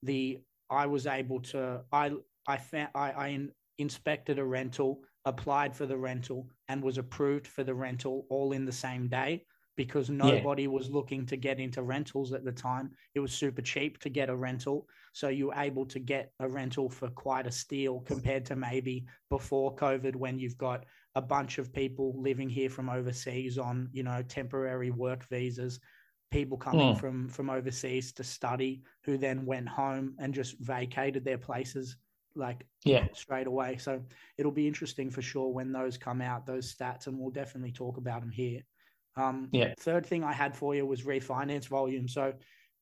the 0.03 0.39
I 0.69 0.86
was 0.88 1.07
able 1.07 1.39
to 1.41 1.81
I 1.91 2.12
I 2.48 2.57
found 2.57 2.89
I, 2.95 3.12
I 3.12 3.27
in, 3.29 3.51
inspected 3.77 4.39
a 4.39 4.43
rental, 4.43 5.01
applied 5.25 5.75
for 5.75 5.86
the 5.86 5.98
rental, 5.98 6.48
and 6.67 6.84
was 6.84 6.98
approved 6.98 7.48
for 7.48 7.63
the 7.63 7.74
rental 7.74 8.25
all 8.29 8.51
in 8.51 8.65
the 8.65 8.72
same 8.72 9.07
day 9.07 9.45
because 9.75 10.10
nobody 10.10 10.63
yeah. 10.63 10.70
was 10.70 10.89
looking 10.89 11.25
to 11.25 11.38
get 11.38 11.60
into 11.60 11.82
rentals 11.82 12.34
at 12.34 12.46
the 12.46 12.51
time. 12.51 12.91
It 13.13 13.20
was 13.20 13.32
super 13.32 13.62
cheap 13.62 14.00
to 14.00 14.10
get 14.10 14.29
a 14.29 14.36
rental. 14.36 14.88
So 15.13 15.29
you 15.29 15.48
were 15.48 15.55
able 15.55 15.86
to 15.88 16.00
get 16.00 16.32
a 16.39 16.48
rental 16.48 16.89
for 16.89 17.10
quite 17.10 17.48
a 17.48 17.51
steal 17.51 18.01
compared 18.01 18.46
to 18.46 18.55
maybe 18.55 19.05
before 19.29 19.75
COVID 19.75 20.15
when 20.15 20.39
you've 20.39 20.58
got 20.58 20.86
a 21.15 21.22
bunch 21.22 21.58
of 21.58 21.74
people 21.74 22.13
living 22.17 22.50
here 22.50 22.70
from 22.70 22.89
overseas 22.89 23.58
on, 23.58 23.89
you 23.91 24.03
know, 24.03 24.22
temporary 24.24 24.91
work 24.91 25.27
visas, 25.29 25.79
people 26.32 26.58
coming 26.58 26.96
mm. 26.96 27.00
from 27.00 27.29
from 27.29 27.50
overseas 27.50 28.12
to 28.13 28.24
study 28.24 28.82
who 29.03 29.17
then 29.17 29.46
went 29.46 29.67
home 29.67 30.15
and 30.20 30.34
just 30.34 30.60
vacated 30.60 31.24
their 31.24 31.38
places 31.38 31.98
like 32.36 32.65
yeah 32.84 33.08
straight 33.13 33.48
away. 33.48 33.77
So 33.77 34.01
it'll 34.38 34.51
be 34.51 34.67
interesting 34.67 35.10
for 35.10 35.22
sure 35.22 35.50
when 35.50 35.72
those 35.72 35.98
come 35.98 36.22
out, 36.22 36.46
those 36.46 36.74
stats, 36.74 37.08
and 37.08 37.17
we'll 37.17 37.32
definitely 37.32 37.72
talk 37.72 37.98
about 37.98 38.22
them 38.22 38.32
here. 38.32 38.62
Um, 39.17 39.50
yeah. 39.51 39.74
Third 39.79 40.05
thing 40.05 40.24
I 40.24 40.34
had 40.34 40.55
for 40.55 40.75
you 40.75 40.86
was 40.86 41.03
refinance 41.03 41.67
volume. 41.67 42.07
So, 42.07 42.34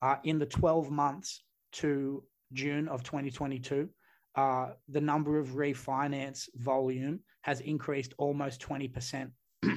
uh, 0.01 0.15
in 0.23 0.39
the 0.39 0.45
12 0.45 0.91
months 0.91 1.43
to 1.73 2.23
June 2.53 2.87
of 2.87 3.03
2022, 3.03 3.89
uh, 4.35 4.69
the 4.89 5.01
number 5.01 5.39
of 5.39 5.49
refinance 5.49 6.49
volume 6.55 7.19
has 7.41 7.59
increased 7.61 8.13
almost 8.17 8.61
20%. 8.61 9.31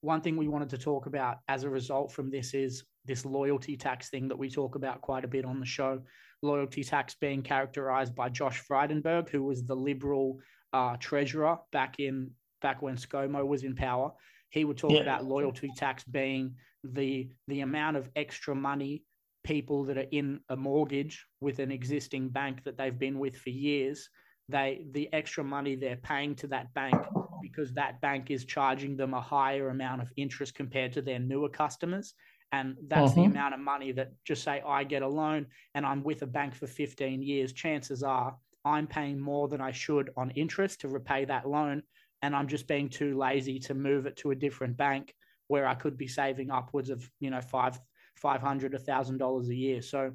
One 0.00 0.20
thing 0.20 0.36
we 0.36 0.48
wanted 0.48 0.70
to 0.70 0.78
talk 0.78 1.06
about 1.06 1.38
as 1.48 1.64
a 1.64 1.70
result 1.70 2.12
from 2.12 2.30
this 2.30 2.54
is 2.54 2.84
this 3.06 3.24
loyalty 3.24 3.76
tax 3.76 4.10
thing 4.10 4.28
that 4.28 4.38
we 4.38 4.50
talk 4.50 4.74
about 4.74 5.00
quite 5.00 5.24
a 5.24 5.28
bit 5.28 5.44
on 5.44 5.58
the 5.58 5.66
show. 5.66 6.00
Loyalty 6.42 6.84
tax 6.84 7.14
being 7.14 7.42
characterized 7.42 8.14
by 8.14 8.28
Josh 8.28 8.62
Frydenberg, 8.68 9.30
who 9.30 9.42
was 9.42 9.64
the 9.64 9.74
Liberal 9.74 10.38
uh, 10.72 10.96
treasurer 10.98 11.58
back 11.72 11.98
in 11.98 12.30
back 12.60 12.82
when 12.82 12.96
ScoMo 12.96 13.46
was 13.46 13.62
in 13.62 13.74
power 13.74 14.12
he 14.54 14.64
would 14.64 14.78
talk 14.78 14.92
yeah. 14.92 15.00
about 15.00 15.24
loyalty 15.24 15.68
tax 15.76 16.04
being 16.04 16.54
the 16.84 17.28
the 17.48 17.60
amount 17.60 17.96
of 17.96 18.08
extra 18.14 18.54
money 18.54 19.02
people 19.42 19.84
that 19.84 19.98
are 19.98 20.06
in 20.12 20.40
a 20.48 20.56
mortgage 20.56 21.26
with 21.40 21.58
an 21.58 21.72
existing 21.72 22.28
bank 22.28 22.62
that 22.64 22.78
they've 22.78 22.98
been 22.98 23.18
with 23.18 23.36
for 23.36 23.50
years 23.50 24.08
they 24.48 24.86
the 24.92 25.12
extra 25.12 25.42
money 25.42 25.74
they're 25.74 25.96
paying 25.96 26.34
to 26.34 26.46
that 26.46 26.72
bank 26.72 26.94
because 27.42 27.72
that 27.72 28.00
bank 28.00 28.30
is 28.30 28.44
charging 28.44 28.96
them 28.96 29.12
a 29.12 29.20
higher 29.20 29.70
amount 29.70 30.00
of 30.00 30.12
interest 30.16 30.54
compared 30.54 30.92
to 30.92 31.02
their 31.02 31.18
newer 31.18 31.48
customers 31.48 32.14
and 32.52 32.76
that's 32.86 33.10
uh-huh. 33.10 33.14
the 33.14 33.20
mm-hmm. 33.22 33.32
amount 33.32 33.54
of 33.54 33.60
money 33.60 33.90
that 33.90 34.12
just 34.24 34.44
say 34.44 34.62
I 34.64 34.84
get 34.84 35.02
a 35.02 35.08
loan 35.08 35.46
and 35.74 35.84
I'm 35.84 36.04
with 36.04 36.22
a 36.22 36.26
bank 36.26 36.54
for 36.54 36.68
15 36.68 37.22
years 37.22 37.52
chances 37.52 38.02
are 38.02 38.36
I'm 38.64 38.86
paying 38.86 39.18
more 39.18 39.48
than 39.48 39.60
I 39.60 39.72
should 39.72 40.10
on 40.16 40.30
interest 40.30 40.80
to 40.82 40.88
repay 40.88 41.24
that 41.26 41.48
loan 41.48 41.82
and 42.24 42.34
I'm 42.34 42.48
just 42.48 42.66
being 42.66 42.88
too 42.88 43.18
lazy 43.18 43.58
to 43.60 43.74
move 43.74 44.06
it 44.06 44.16
to 44.18 44.30
a 44.30 44.34
different 44.34 44.78
bank 44.78 45.14
where 45.48 45.66
I 45.66 45.74
could 45.74 45.98
be 45.98 46.08
saving 46.08 46.50
upwards 46.50 46.88
of 46.88 47.08
you 47.20 47.30
know 47.30 47.42
five 47.42 47.78
five 48.16 48.40
hundred 48.40 48.74
a 48.74 48.78
thousand 48.78 49.18
dollars 49.18 49.50
a 49.50 49.54
year. 49.54 49.82
So 49.82 50.12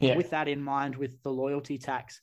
yeah. 0.00 0.16
with 0.16 0.30
that 0.30 0.48
in 0.48 0.60
mind, 0.60 0.96
with 0.96 1.22
the 1.22 1.30
loyalty 1.30 1.78
tax, 1.78 2.20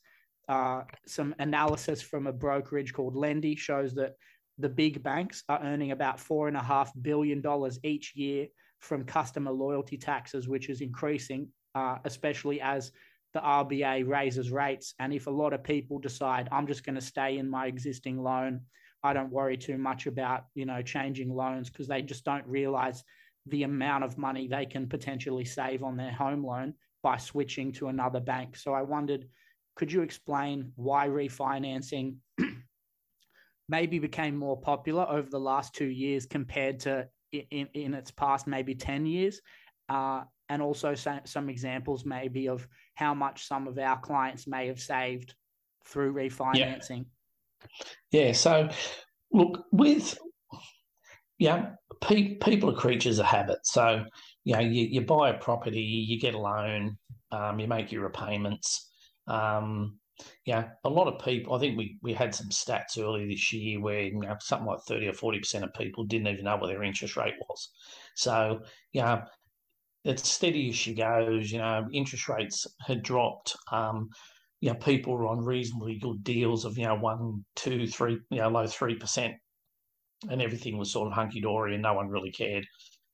uh, 0.48 0.82
some 1.06 1.34
analysis 1.38 2.02
from 2.02 2.26
a 2.26 2.32
brokerage 2.32 2.92
called 2.92 3.14
Lendi 3.14 3.56
shows 3.56 3.94
that 3.94 4.16
the 4.58 4.68
big 4.68 5.02
banks 5.02 5.42
are 5.48 5.62
earning 5.62 5.92
about 5.92 6.20
four 6.20 6.46
and 6.48 6.56
a 6.56 6.62
half 6.62 6.92
billion 7.00 7.40
dollars 7.40 7.78
each 7.84 8.14
year 8.14 8.46
from 8.80 9.04
customer 9.04 9.50
loyalty 9.50 9.96
taxes, 9.96 10.46
which 10.46 10.68
is 10.68 10.82
increasing, 10.82 11.48
uh, 11.74 11.96
especially 12.04 12.60
as 12.60 12.92
the 13.32 13.40
RBA 13.40 14.06
raises 14.06 14.50
rates. 14.50 14.94
And 14.98 15.12
if 15.12 15.26
a 15.26 15.30
lot 15.30 15.54
of 15.54 15.64
people 15.64 15.98
decide 15.98 16.48
I'm 16.52 16.66
just 16.66 16.84
going 16.84 16.94
to 16.94 17.00
stay 17.00 17.38
in 17.38 17.48
my 17.48 17.66
existing 17.66 18.22
loan 18.22 18.60
I 19.06 19.12
don't 19.12 19.30
worry 19.30 19.56
too 19.56 19.78
much 19.78 20.06
about, 20.06 20.46
you 20.54 20.66
know, 20.66 20.82
changing 20.82 21.32
loans 21.32 21.70
because 21.70 21.86
they 21.86 22.02
just 22.02 22.24
don't 22.24 22.46
realize 22.46 23.04
the 23.46 23.62
amount 23.62 24.02
of 24.02 24.18
money 24.18 24.48
they 24.48 24.66
can 24.66 24.88
potentially 24.88 25.44
save 25.44 25.84
on 25.84 25.96
their 25.96 26.10
home 26.10 26.44
loan 26.44 26.74
by 27.02 27.16
switching 27.16 27.70
to 27.72 27.86
another 27.86 28.18
bank. 28.18 28.56
So 28.56 28.72
I 28.74 28.82
wondered, 28.82 29.28
could 29.76 29.92
you 29.92 30.02
explain 30.02 30.72
why 30.74 31.06
refinancing 31.06 32.16
maybe 33.68 34.00
became 34.00 34.36
more 34.36 34.60
popular 34.60 35.06
over 35.08 35.30
the 35.30 35.38
last 35.38 35.72
two 35.74 35.86
years 35.86 36.26
compared 36.26 36.80
to 36.80 37.08
in, 37.30 37.68
in 37.74 37.94
its 37.94 38.10
past 38.10 38.48
maybe 38.48 38.74
10 38.74 39.06
years? 39.06 39.40
Uh, 39.88 40.24
and 40.48 40.60
also 40.60 40.94
some, 40.94 41.20
some 41.24 41.48
examples 41.48 42.04
maybe 42.04 42.48
of 42.48 42.66
how 42.94 43.14
much 43.14 43.46
some 43.46 43.68
of 43.68 43.78
our 43.78 43.98
clients 44.00 44.48
may 44.48 44.66
have 44.66 44.80
saved 44.80 45.34
through 45.84 46.12
refinancing. 46.12 46.98
Yeah. 46.98 47.15
Yeah. 48.10 48.32
So, 48.32 48.68
look, 49.32 49.64
with 49.72 50.18
yeah, 51.38 51.72
pe- 52.00 52.36
people 52.36 52.70
are 52.70 52.74
creatures 52.76 53.18
of 53.18 53.26
habit. 53.26 53.58
So, 53.64 54.04
you 54.44 54.54
know, 54.54 54.60
you, 54.60 54.84
you 54.84 55.00
buy 55.02 55.30
a 55.30 55.38
property, 55.38 55.80
you 55.80 56.18
get 56.20 56.34
a 56.34 56.38
loan, 56.38 56.96
um, 57.30 57.58
you 57.58 57.66
make 57.68 57.92
your 57.92 58.04
repayments. 58.04 58.90
Um, 59.26 59.98
yeah, 60.46 60.70
a 60.84 60.88
lot 60.88 61.08
of 61.08 61.22
people. 61.22 61.54
I 61.54 61.58
think 61.58 61.76
we 61.76 61.98
we 62.02 62.14
had 62.14 62.34
some 62.34 62.48
stats 62.48 62.98
earlier 62.98 63.26
this 63.26 63.52
year 63.52 63.80
where 63.80 64.00
you 64.00 64.18
know, 64.18 64.36
something 64.40 64.66
like 64.66 64.78
thirty 64.88 65.08
or 65.08 65.12
forty 65.12 65.38
percent 65.38 65.64
of 65.64 65.74
people 65.74 66.04
didn't 66.04 66.28
even 66.28 66.44
know 66.46 66.56
what 66.56 66.68
their 66.68 66.82
interest 66.82 67.16
rate 67.18 67.34
was. 67.46 67.70
So, 68.14 68.62
yeah, 68.94 69.24
it's 70.04 70.28
steady 70.28 70.70
as 70.70 70.76
she 70.76 70.94
goes. 70.94 71.52
You 71.52 71.58
know, 71.58 71.86
interest 71.92 72.28
rates 72.28 72.66
had 72.80 73.02
dropped. 73.02 73.56
Um, 73.70 74.08
you 74.60 74.70
know, 74.70 74.76
people 74.76 75.12
were 75.14 75.26
on 75.26 75.44
reasonably 75.44 75.98
good 75.98 76.24
deals 76.24 76.64
of, 76.64 76.78
you 76.78 76.84
know, 76.84 76.94
one, 76.94 77.44
two, 77.54 77.86
three, 77.86 78.18
you 78.30 78.38
know, 78.38 78.48
low 78.48 78.66
three 78.66 78.94
percent, 78.94 79.34
and 80.30 80.40
everything 80.40 80.78
was 80.78 80.92
sort 80.92 81.08
of 81.08 81.12
hunky 81.12 81.40
dory, 81.40 81.74
and 81.74 81.82
no 81.82 81.94
one 81.94 82.08
really 82.08 82.32
cared. 82.32 82.64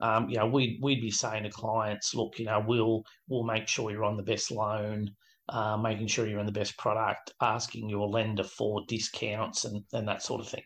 Um, 0.00 0.28
you 0.28 0.37
know, 0.37 0.46
we'd 0.46 0.78
we'd 0.82 1.00
be 1.00 1.11
saying 1.11 1.44
to 1.44 1.50
clients, 1.50 2.14
look, 2.14 2.38
you 2.38 2.46
know, 2.46 2.62
we'll 2.66 3.02
we'll 3.28 3.44
make 3.44 3.68
sure 3.68 3.90
you're 3.90 4.04
on 4.04 4.16
the 4.16 4.22
best 4.22 4.50
loan, 4.50 5.11
uh, 5.49 5.76
making 5.76 6.06
sure 6.06 6.26
you're 6.26 6.40
in 6.40 6.46
the 6.46 6.52
best 6.52 6.76
product, 6.78 7.32
asking 7.40 7.88
your 7.88 8.08
lender 8.08 8.44
for 8.44 8.82
discounts 8.88 9.64
and 9.64 9.82
and 9.92 10.08
that 10.08 10.22
sort 10.22 10.40
of 10.40 10.49
thing. 10.49 10.64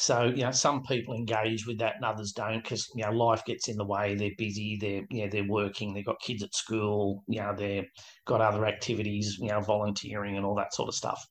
So, 0.00 0.32
you 0.34 0.44
know, 0.44 0.50
some 0.50 0.82
people 0.82 1.14
engage 1.14 1.66
with 1.66 1.78
that 1.80 1.96
and 1.96 2.06
others 2.06 2.32
don't 2.32 2.62
because, 2.62 2.88
you 2.94 3.04
know, 3.04 3.12
life 3.12 3.44
gets 3.44 3.68
in 3.68 3.76
the 3.76 3.84
way. 3.84 4.14
They're 4.14 4.30
busy, 4.38 4.78
they're, 4.80 5.04
you 5.10 5.24
know, 5.24 5.28
they're 5.30 5.44
working, 5.46 5.92
they've 5.92 6.06
got 6.06 6.22
kids 6.22 6.42
at 6.42 6.54
school, 6.54 7.22
you 7.28 7.38
know, 7.38 7.54
they've 7.54 7.86
got 8.24 8.40
other 8.40 8.64
activities, 8.64 9.36
you 9.38 9.48
know, 9.48 9.60
volunteering 9.60 10.38
and 10.38 10.46
all 10.46 10.54
that 10.54 10.72
sort 10.72 10.88
of 10.88 10.94
stuff. 10.94 11.22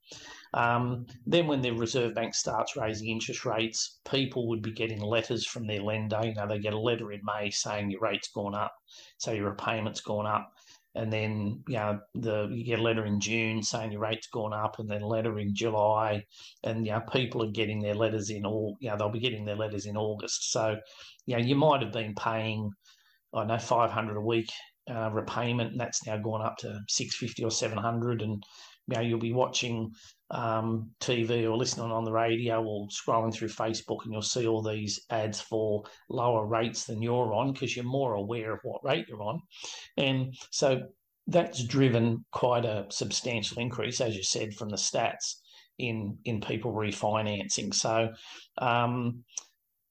Um, 0.53 1.07
then 1.25 1.47
when 1.47 1.61
the 1.61 1.71
Reserve 1.71 2.13
Bank 2.13 2.35
starts 2.35 2.77
raising 2.77 3.09
interest 3.09 3.43
rates, 3.43 4.01
people 4.07 4.47
would 4.49 4.61
be 4.61 4.71
getting 4.71 5.01
letters 5.01 5.47
from 5.47 5.65
their 5.65 5.81
lender. 5.81 6.21
You 6.23 6.35
know, 6.35 6.47
they 6.47 6.59
get 6.59 6.73
a 6.73 6.79
letter 6.79 7.11
in 7.11 7.21
May 7.23 7.49
saying 7.49 7.89
your 7.89 8.01
rate's 8.01 8.29
gone 8.29 8.53
up, 8.53 8.75
so 9.17 9.31
your 9.31 9.49
repayment's 9.49 10.01
gone 10.01 10.27
up 10.27 10.51
and 10.95 11.11
then 11.13 11.63
you 11.67 11.75
know 11.77 11.99
the 12.15 12.47
you 12.51 12.63
get 12.65 12.79
a 12.79 12.83
letter 12.83 13.05
in 13.05 13.19
June 13.19 13.61
saying 13.63 13.91
your 13.91 14.01
rate's 14.01 14.27
gone 14.27 14.53
up, 14.53 14.79
and 14.79 14.89
then 14.89 15.01
a 15.01 15.07
letter 15.07 15.39
in 15.39 15.55
July, 15.55 16.23
and 16.63 16.85
you 16.85 16.91
know 16.91 17.01
people 17.11 17.43
are 17.43 17.51
getting 17.51 17.81
their 17.81 17.95
letters 17.95 18.29
in 18.29 18.45
all 18.45 18.75
you 18.79 18.89
know 18.89 18.97
they'll 18.97 19.09
be 19.09 19.19
getting 19.19 19.45
their 19.45 19.55
letters 19.55 19.85
in 19.85 19.97
August. 19.97 20.51
So 20.51 20.77
you 21.25 21.37
know 21.37 21.43
you 21.43 21.55
might 21.55 21.81
have 21.81 21.93
been 21.93 22.15
paying 22.15 22.71
I 23.33 23.45
know 23.45 23.59
five 23.59 23.91
hundred 23.91 24.17
a 24.17 24.21
week 24.21 24.49
uh, 24.89 25.11
repayment, 25.11 25.71
and 25.71 25.79
that's 25.79 26.05
now 26.05 26.17
gone 26.17 26.41
up 26.41 26.57
to 26.57 26.79
six 26.87 27.15
fifty 27.15 27.43
or 27.43 27.51
seven 27.51 27.77
hundred, 27.77 28.21
and 28.21 28.43
you 28.89 28.95
know 28.95 29.01
you'll 29.01 29.19
be 29.19 29.33
watching 29.33 29.91
um, 30.31 30.89
TV 30.99 31.49
or 31.49 31.57
listening 31.57 31.91
on 31.91 32.03
the 32.03 32.11
radio 32.11 32.63
or 32.63 32.87
scrolling 32.87 33.33
through 33.33 33.49
Facebook, 33.49 34.03
and 34.03 34.13
you'll 34.13 34.21
see 34.21 34.47
all 34.47 34.61
these 34.61 35.01
ads 35.09 35.39
for 35.39 35.83
lower 36.09 36.45
rates 36.45 36.85
than 36.85 37.01
you're 37.01 37.33
on 37.33 37.53
because 37.53 37.75
you're 37.75 37.85
more 37.85 38.13
aware 38.13 38.53
of 38.53 38.59
what 38.63 38.83
rate 38.83 39.05
you're 39.07 39.23
on. 39.23 39.41
And 39.97 40.33
so 40.51 40.81
that's 41.27 41.63
driven 41.63 42.25
quite 42.31 42.65
a 42.65 42.85
substantial 42.89 43.59
increase, 43.59 44.01
as 44.01 44.15
you 44.15 44.23
said, 44.23 44.53
from 44.53 44.69
the 44.69 44.77
stats 44.77 45.35
in 45.77 46.17
in 46.25 46.41
people 46.41 46.73
refinancing. 46.73 47.73
So, 47.73 48.09
um, 48.57 49.23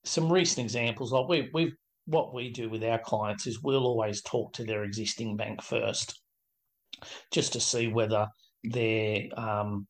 some 0.05 0.33
recent 0.33 0.65
examples 0.65 1.13
like 1.13 1.29
we 1.29 1.51
we've 1.53 1.75
what 2.07 2.33
we 2.33 2.51
do 2.51 2.71
with 2.71 2.83
our 2.83 2.99
clients 2.99 3.47
is 3.47 3.63
we'll 3.63 3.87
always 3.87 4.23
talk 4.23 4.55
to 4.55 4.65
their 4.65 4.83
existing 4.83 5.37
bank 5.37 5.63
first, 5.63 6.19
just 7.31 7.53
to 7.53 7.61
see 7.61 7.87
whether 7.87 8.27
they're 8.65 9.29
um, 9.37 9.87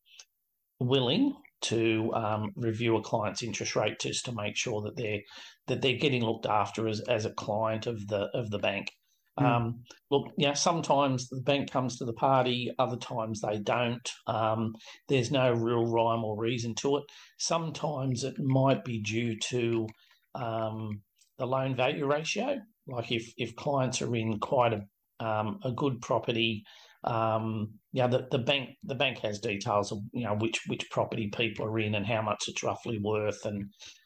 willing 0.79 1.33
to 1.61 2.11
um, 2.13 2.51
review 2.55 2.95
a 2.95 3.01
client's 3.01 3.43
interest 3.43 3.75
rate 3.75 3.99
just 3.99 4.25
to 4.25 4.31
make 4.31 4.55
sure 4.55 4.81
that 4.81 4.95
they're 4.95 5.19
that 5.67 5.81
they're 5.81 5.97
getting 5.97 6.23
looked 6.23 6.45
after 6.45 6.87
as, 6.87 7.01
as 7.01 7.25
a 7.25 7.33
client 7.33 7.85
of 7.85 8.07
the 8.07 8.29
of 8.33 8.49
the 8.49 8.59
bank. 8.59 8.91
Mm. 9.39 9.45
Um, 9.45 9.83
look, 10.09 10.31
yeah, 10.37 10.53
sometimes 10.53 11.27
the 11.29 11.41
bank 11.41 11.71
comes 11.71 11.97
to 11.97 12.05
the 12.05 12.13
party, 12.13 12.71
other 12.79 12.97
times 12.97 13.41
they 13.41 13.59
don't. 13.59 14.09
Um, 14.27 14.73
there's 15.07 15.31
no 15.31 15.51
real 15.51 15.85
rhyme 15.85 16.23
or 16.23 16.39
reason 16.39 16.75
to 16.75 16.97
it. 16.97 17.03
Sometimes 17.37 18.23
it 18.23 18.35
might 18.39 18.83
be 18.83 19.01
due 19.01 19.37
to 19.49 19.87
um, 20.35 21.01
the 21.37 21.45
loan 21.45 21.75
value 21.75 22.05
ratio. 22.05 22.57
Like 22.87 23.11
if 23.11 23.31
if 23.37 23.55
clients 23.55 24.01
are 24.01 24.15
in 24.15 24.39
quite 24.39 24.73
a 24.73 24.81
um, 25.25 25.59
a 25.63 25.71
good 25.71 26.01
property 26.01 26.63
um, 27.03 27.69
yeah, 27.93 28.07
the, 28.07 28.27
the 28.31 28.39
bank 28.39 28.69
the 28.83 28.95
bank 28.95 29.19
has 29.19 29.39
details 29.39 29.91
of 29.91 29.99
you 30.11 30.25
know 30.25 30.35
which 30.35 30.61
which 30.67 30.89
property 30.89 31.29
people 31.35 31.65
are 31.65 31.79
in 31.79 31.95
and 31.95 32.05
how 32.05 32.21
much 32.21 32.45
it's 32.47 32.63
roughly 32.63 32.99
worth 32.99 33.45
and 33.45 33.65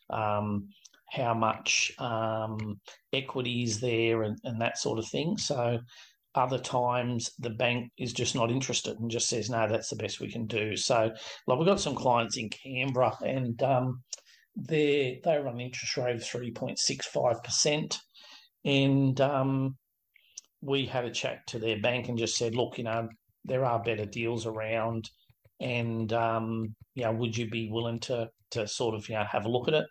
um, 0.09 0.67
how 1.09 1.33
much 1.33 1.91
um, 1.99 2.79
equity 3.11 3.63
is 3.63 3.79
there 3.79 4.23
and, 4.23 4.37
and 4.43 4.61
that 4.61 4.77
sort 4.77 4.99
of 4.99 5.07
thing. 5.07 5.37
So 5.37 5.79
other 6.35 6.57
times 6.57 7.31
the 7.39 7.51
bank 7.51 7.91
is 7.97 8.13
just 8.13 8.35
not 8.35 8.49
interested 8.49 8.99
and 8.99 9.11
just 9.11 9.29
says 9.29 9.49
no, 9.49 9.67
that's 9.67 9.89
the 9.89 9.95
best 9.95 10.19
we 10.19 10.31
can 10.31 10.47
do. 10.47 10.75
So 10.75 11.11
like 11.47 11.59
we've 11.59 11.67
got 11.67 11.79
some 11.79 11.95
clients 11.95 12.37
in 12.37 12.49
Canberra 12.49 13.15
and 13.25 13.61
um, 13.63 14.01
they 14.55 15.19
they 15.23 15.37
run 15.37 15.55
an 15.55 15.61
interest 15.61 15.97
rate 15.97 16.15
of 16.15 16.23
three 16.23 16.51
point 16.51 16.79
six 16.79 17.07
five 17.07 17.43
percent 17.43 17.99
and 18.65 19.19
um, 19.19 19.75
we 20.63 20.85
had 20.85 21.05
a 21.05 21.11
chat 21.11 21.45
to 21.47 21.59
their 21.59 21.79
bank 21.79 22.07
and 22.07 22.17
just 22.17 22.37
said, 22.37 22.55
look, 22.55 22.77
you 22.77 22.85
know, 22.85 23.09
there 23.45 23.65
are 23.65 23.83
better 23.83 24.05
deals 24.05 24.45
around, 24.45 25.09
and 25.59 26.11
um, 26.13 26.73
you 26.95 27.03
know, 27.03 27.11
would 27.11 27.35
you 27.35 27.49
be 27.49 27.69
willing 27.69 27.99
to 27.99 28.29
to 28.51 28.67
sort 28.67 28.95
of 28.95 29.07
you 29.09 29.15
know 29.15 29.25
have 29.29 29.45
a 29.45 29.49
look 29.49 29.67
at 29.67 29.73
it? 29.73 29.85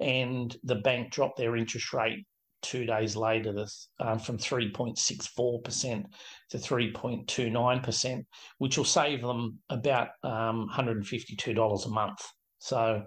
And 0.00 0.56
the 0.64 0.76
bank 0.76 1.10
dropped 1.10 1.38
their 1.38 1.56
interest 1.56 1.92
rate 1.92 2.24
two 2.62 2.86
days 2.86 3.16
later 3.16 3.66
um, 4.00 4.18
from 4.18 4.38
3.64% 4.38 6.04
to 6.50 6.58
3.29%, 6.58 8.24
which 8.58 8.78
will 8.78 8.84
save 8.84 9.20
them 9.20 9.58
about 9.68 10.08
um, 10.22 10.68
$152 10.72 11.86
a 11.86 11.88
month. 11.88 12.20
So 12.60 13.02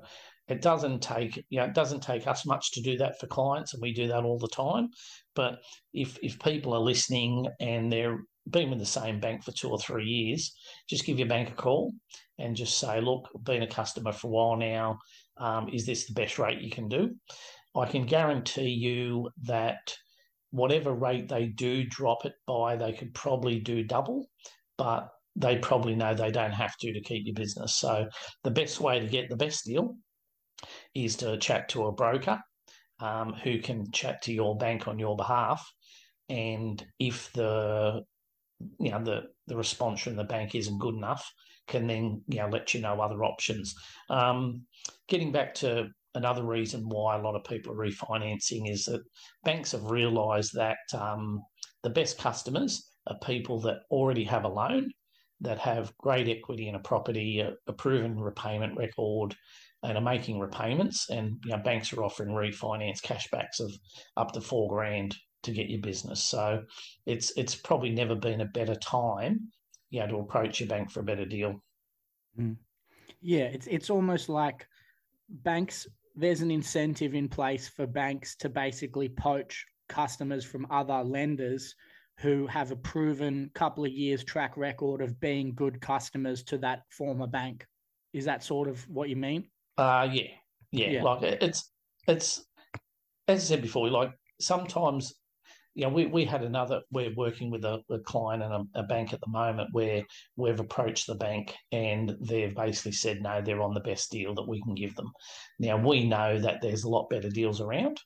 it 0.48 0.62
doesn't 0.62 1.02
take 1.02 1.44
you 1.50 1.60
know, 1.60 1.66
it 1.66 1.74
doesn't 1.74 2.02
take 2.02 2.28
us 2.28 2.46
much 2.46 2.72
to 2.74 2.82
do 2.82 2.98
that 2.98 3.20
for 3.20 3.28
clients, 3.28 3.74
and 3.74 3.82
we 3.82 3.94
do 3.94 4.08
that 4.08 4.24
all 4.24 4.40
the 4.40 4.48
time. 4.48 4.90
But 5.36 5.60
if 5.94 6.18
if 6.22 6.40
people 6.40 6.74
are 6.74 6.80
listening 6.80 7.48
and 7.60 7.92
they're 7.92 8.20
been 8.50 8.70
with 8.70 8.80
the 8.80 8.86
same 8.86 9.20
bank 9.20 9.44
for 9.44 9.52
two 9.52 9.70
or 9.70 9.80
three 9.80 10.06
years, 10.06 10.54
just 10.88 11.06
give 11.06 11.18
your 11.18 11.28
bank 11.28 11.50
a 11.50 11.54
call 11.54 11.94
and 12.38 12.56
just 12.56 12.78
say, 12.78 13.02
look, 13.02 13.28
been 13.44 13.64
a 13.64 13.68
customer 13.68 14.12
for 14.12 14.28
a 14.28 14.30
while 14.30 14.56
now. 14.56 15.00
Um, 15.38 15.70
is 15.74 15.86
this 15.86 16.06
the 16.06 16.14
best 16.14 16.38
rate 16.38 16.62
you 16.62 16.70
can 16.70 16.88
do? 16.88 17.16
I 17.76 17.86
can 17.86 18.06
guarantee 18.06 18.70
you 18.70 19.30
that 19.44 19.96
whatever 20.52 20.94
rate 20.94 21.28
they 21.28 21.48
do 21.48 21.86
drop 21.86 22.26
it 22.26 22.34
by, 22.48 22.76
they 22.76 22.94
could 22.94 23.14
probably 23.14 23.60
do 23.60 23.84
double, 23.84 24.28
but 24.78 25.10
they 25.36 25.58
probably 25.58 25.96
know 25.96 26.14
they 26.14 26.32
don't 26.32 26.54
have 26.54 26.78
to 26.78 26.94
to 26.94 27.02
keep 27.02 27.26
your 27.26 27.36
business. 27.36 27.76
So 27.78 28.08
the 28.44 28.52
best 28.52 28.80
way 28.80 29.00
to 29.00 29.08
get 29.08 29.30
the 29.30 29.36
best 29.36 29.66
deal 29.66 29.96
is 30.94 31.16
to 31.18 31.38
chat 31.38 31.70
to 31.70 31.86
a 31.86 31.92
broker 31.92 32.40
um, 33.00 33.34
who 33.34 33.60
can 33.60 33.92
chat 33.92 34.22
to 34.24 34.34
your 34.34 34.58
bank 34.58 34.88
on 34.88 35.00
your 35.00 35.16
behalf. 35.16 35.66
And 36.30 36.84
if 37.00 37.32
the 37.34 38.04
you 38.80 38.92
know 38.92 39.04
the 39.04 39.24
the 39.48 39.58
response 39.58 40.02
from 40.02 40.16
the 40.16 40.24
bank 40.24 40.56
isn't 40.56 40.80
good 40.80 40.96
enough, 40.96 41.30
can 41.68 41.88
then 41.88 42.22
you 42.28 42.40
know 42.40 42.50
let 42.50 42.74
you 42.74 42.82
know 42.82 43.00
other 43.02 43.24
options. 43.24 43.74
Um, 44.10 44.66
getting 45.08 45.32
back 45.32 45.54
to 45.56 45.90
another 46.16 46.44
reason 46.44 46.88
why 46.88 47.18
a 47.18 47.22
lot 47.22 47.36
of 47.36 47.44
people 47.44 47.74
are 47.74 47.88
refinancing 47.88 48.72
is 48.72 48.86
that 48.86 49.02
banks 49.44 49.74
have 49.74 49.84
realised 49.84 50.54
that 50.54 50.78
um, 50.94 51.42
the 51.84 51.90
best 51.90 52.18
customers 52.18 52.90
are 53.08 53.20
people 53.20 53.60
that 53.62 53.80
already 53.92 54.24
have 54.24 54.46
a 54.46 54.50
loan, 54.50 54.90
that 55.42 55.60
have 55.60 55.96
great 55.98 56.30
equity 56.30 56.70
in 56.70 56.76
a 56.76 56.80
property, 56.80 57.42
a, 57.42 57.52
a 57.68 57.74
proven 57.74 58.18
repayment 58.18 58.78
record, 58.78 59.36
and 59.86 59.98
are 59.98 60.02
making 60.02 60.40
repayments. 60.40 61.10
And 61.10 61.38
you 61.46 61.52
know, 61.52 61.58
banks 61.64 61.94
are 61.94 62.04
offering 62.04 62.30
refinance 62.30 63.02
cashbacks 63.02 63.60
of 63.60 63.72
up 64.18 64.32
to 64.34 64.42
four 64.42 64.70
grand 64.70 65.16
to 65.44 65.52
get 65.52 65.70
your 65.70 65.82
business. 65.82 66.24
So 66.24 66.64
it's 67.06 67.32
it's 67.38 67.56
probably 67.56 67.92
never 67.92 68.16
been 68.16 68.42
a 68.42 68.46
better 68.46 68.76
time, 68.76 69.52
you 69.90 70.00
know, 70.00 70.08
to 70.08 70.18
approach 70.18 70.60
your 70.60 70.70
bank 70.70 70.92
for 70.92 71.00
a 71.00 71.04
better 71.04 71.26
deal. 71.26 71.62
Mm. 72.40 72.58
Yeah, 73.22 73.46
it's 73.46 73.68
it's 73.68 73.90
almost 73.90 74.30
like 74.30 74.68
banks. 75.30 75.88
There's 76.16 76.42
an 76.42 76.52
incentive 76.52 77.14
in 77.14 77.28
place 77.28 77.68
for 77.68 77.86
banks 77.86 78.36
to 78.38 78.50
basically 78.50 79.10
poach 79.10 79.66
customers 79.90 80.46
from 80.46 80.68
other 80.70 81.04
lenders 81.04 81.76
who 82.18 82.48
have 82.48 82.72
a 82.72 82.76
proven 82.78 83.52
couple 83.54 83.84
of 83.84 83.92
years 83.92 84.24
track 84.24 84.56
record 84.56 85.02
of 85.02 85.20
being 85.20 85.54
good 85.54 85.82
customers 85.82 86.44
to 86.44 86.58
that 86.58 86.84
former 86.90 87.28
bank. 87.28 87.66
Is 88.14 88.24
that 88.26 88.44
sort 88.44 88.70
of 88.70 88.88
what 88.88 89.10
you 89.10 89.18
mean? 89.18 89.50
Uh 89.78 90.08
yeah, 90.12 90.24
yeah. 90.72 90.90
yeah. 90.90 91.04
Like 91.04 91.24
it's 91.24 91.72
it's 92.08 92.46
as 93.28 93.40
I 93.40 93.44
said 93.44 93.62
before, 93.62 93.90
like 93.90 94.12
sometimes 94.40 95.14
you 95.76 95.84
know, 95.84 95.90
we, 95.90 96.06
we 96.06 96.24
had 96.24 96.42
another, 96.42 96.82
we're 96.90 97.14
working 97.16 97.52
with 97.52 97.66
a, 97.66 97.82
a 97.90 98.00
client 98.00 98.42
and 98.42 98.54
a, 98.54 98.80
a, 98.80 98.84
bank 98.84 99.12
at 99.12 99.20
the 99.20 99.30
moment 99.30 99.70
where 99.74 100.04
we've 100.38 100.62
approached 100.62 101.06
the 101.06 101.16
bank 101.16 101.54
and 101.74 102.16
they've 102.22 102.56
basically 102.56 102.94
said, 102.94 103.22
no, 103.22 103.42
they're 103.42 103.62
on 103.62 103.74
the 103.74 103.82
best 103.82 104.10
deal 104.10 104.34
that 104.34 104.48
we 104.48 104.62
can 104.62 104.74
give 104.74 104.96
them. 104.96 105.12
Now, 105.60 105.78
we 105.78 106.08
know 106.08 106.40
that 106.40 106.62
there's 106.62 106.86
a 106.86 106.90
lot 106.90 107.10
better 107.10 107.30
deals 107.30 107.60
around. 107.60 108.00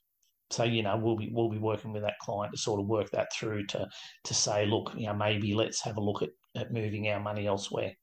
So, 0.50 0.64
you 0.64 0.82
know, 0.82 0.98
we'll 0.98 1.16
be, 1.16 1.30
we'll 1.32 1.52
be 1.52 1.60
working 1.60 1.94
with 1.94 2.02
that 2.02 2.18
client 2.20 2.56
to 2.56 2.60
sort 2.60 2.82
of 2.82 2.88
work 2.88 3.12
that 3.12 3.32
through 3.32 3.68
to, 3.68 3.88
to 4.24 4.34
say, 4.34 4.66
look, 4.66 4.92
you 4.98 5.06
know, 5.06 5.14
maybe 5.14 5.54
let's 5.54 5.80
have 5.84 5.98
a 5.98 6.02
look 6.02 6.24
at, 6.24 6.30
at 6.56 6.74
moving 6.74 7.08
our 7.10 7.20
money 7.20 7.46
elsewhere. 7.46 7.94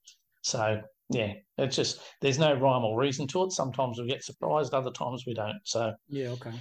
So, 0.43 0.81
yeah, 1.11 1.35
it's 1.59 1.77
just 1.77 2.01
there's 2.21 2.39
no 2.39 2.55
rhyme 2.55 2.85
or 2.85 2.99
reason 2.99 3.27
to 3.29 3.45
it. 3.45 3.53
Sometimes 3.53 3.99
we 3.99 4.09
get 4.09 4.25
surprised, 4.25 4.75
other 4.75 4.91
times 4.91 5.25
we 5.27 5.35
don't. 5.35 5.61
So 5.65 5.93
yeah, 6.09 6.29
okay. 6.31 6.53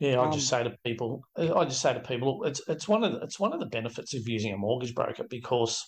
Yeah, 0.00 0.20
I 0.20 0.26
um, 0.26 0.32
just 0.32 0.48
say 0.48 0.64
to 0.64 0.76
people, 0.84 1.22
I 1.36 1.64
just 1.64 1.80
say 1.80 1.94
to 1.94 2.00
people, 2.00 2.42
it's 2.44 2.60
it's 2.68 2.88
one 2.88 3.04
of 3.04 3.12
the, 3.12 3.20
it's 3.20 3.38
one 3.38 3.52
of 3.52 3.60
the 3.60 3.66
benefits 3.66 4.14
of 4.14 4.28
using 4.28 4.52
a 4.52 4.56
mortgage 4.56 4.94
broker 4.94 5.24
because, 5.30 5.80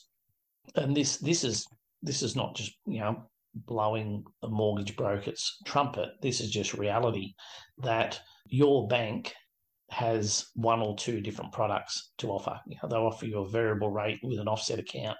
and 0.77 0.97
this 0.97 1.17
this 1.17 1.43
is 1.43 1.67
this 2.03 2.23
is 2.23 2.37
not 2.37 2.55
just 2.55 2.73
you 2.87 3.01
know 3.01 3.25
blowing 3.55 4.25
a 4.43 4.49
mortgage 4.49 4.95
broker's 4.97 5.57
trumpet. 5.65 6.11
This 6.23 6.41
is 6.41 6.51
just 6.51 6.75
reality 6.75 7.35
that 7.79 8.21
your 8.47 8.87
bank 8.87 9.35
has 9.91 10.47
one 10.55 10.81
or 10.81 10.97
two 10.97 11.21
different 11.21 11.53
products 11.53 12.13
to 12.19 12.29
offer. 12.29 12.61
You 12.67 12.77
know, 12.83 12.89
they'll 12.89 13.07
offer 13.07 13.27
you 13.27 13.41
a 13.41 13.49
variable 13.49 13.91
rate 13.91 14.21
with 14.23 14.39
an 14.39 14.49
offset 14.49 14.79
account 14.79 15.19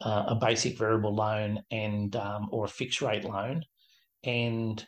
uh, 0.00 0.24
a 0.28 0.34
basic 0.34 0.78
variable 0.78 1.14
loan 1.14 1.62
and 1.70 2.14
um, 2.16 2.48
or 2.50 2.64
a 2.64 2.68
fixed 2.68 3.00
rate 3.02 3.24
loan, 3.24 3.62
and 4.24 4.84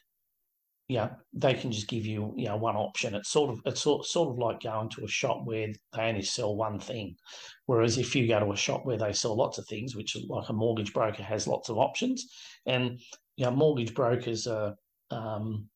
yeah, 0.88 1.10
they 1.32 1.54
can 1.54 1.72
just 1.72 1.88
give 1.88 2.06
you 2.06 2.32
you 2.36 2.46
know 2.46 2.56
one 2.56 2.76
option. 2.76 3.14
It's 3.14 3.30
sort 3.30 3.50
of 3.50 3.60
it's 3.64 3.82
sort, 3.82 4.04
sort 4.04 4.30
of 4.30 4.38
like 4.38 4.60
going 4.60 4.88
to 4.90 5.04
a 5.04 5.08
shop 5.08 5.42
where 5.44 5.68
they 5.94 6.02
only 6.02 6.22
sell 6.22 6.54
one 6.54 6.78
thing, 6.78 7.16
whereas 7.66 7.98
if 7.98 8.14
you 8.14 8.28
go 8.28 8.40
to 8.40 8.52
a 8.52 8.56
shop 8.56 8.84
where 8.84 8.98
they 8.98 9.12
sell 9.12 9.36
lots 9.36 9.58
of 9.58 9.66
things, 9.66 9.96
which 9.96 10.14
is 10.14 10.24
like 10.28 10.48
a 10.48 10.52
mortgage 10.52 10.92
broker 10.92 11.22
has 11.22 11.48
lots 11.48 11.68
of 11.68 11.78
options, 11.78 12.26
and 12.66 13.00
you 13.36 13.44
know 13.44 13.50
mortgage 13.50 13.94
brokers 13.94 14.46
are 14.46 14.74
um, 15.10 15.68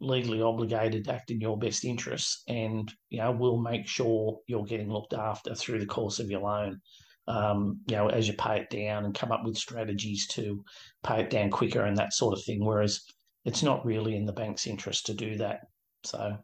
legally 0.00 0.40
obligated 0.40 1.04
to 1.04 1.12
act 1.12 1.30
in 1.30 1.40
your 1.40 1.58
best 1.58 1.84
interests, 1.84 2.42
and 2.48 2.92
you 3.10 3.18
know 3.18 3.32
will 3.32 3.58
make 3.58 3.86
sure 3.86 4.38
you're 4.46 4.64
getting 4.64 4.90
looked 4.90 5.12
after 5.12 5.54
through 5.54 5.80
the 5.80 5.86
course 5.86 6.18
of 6.18 6.30
your 6.30 6.40
loan 6.40 6.80
um, 7.28 7.80
you 7.88 7.96
know, 7.96 8.08
as 8.08 8.28
you 8.28 8.34
pay 8.34 8.60
it 8.60 8.70
down 8.70 9.04
and 9.04 9.14
come 9.14 9.32
up 9.32 9.44
with 9.44 9.56
strategies 9.56 10.26
to 10.28 10.62
pay 11.02 11.20
it 11.20 11.30
down 11.30 11.50
quicker 11.50 11.82
and 11.82 11.96
that 11.96 12.12
sort 12.12 12.36
of 12.36 12.44
thing. 12.44 12.64
Whereas 12.64 13.02
it's 13.44 13.62
not 13.62 13.84
really 13.84 14.16
in 14.16 14.26
the 14.26 14.32
bank's 14.32 14.66
interest 14.66 15.06
to 15.06 15.14
do 15.14 15.36
that. 15.38 15.60
So, 16.04 16.36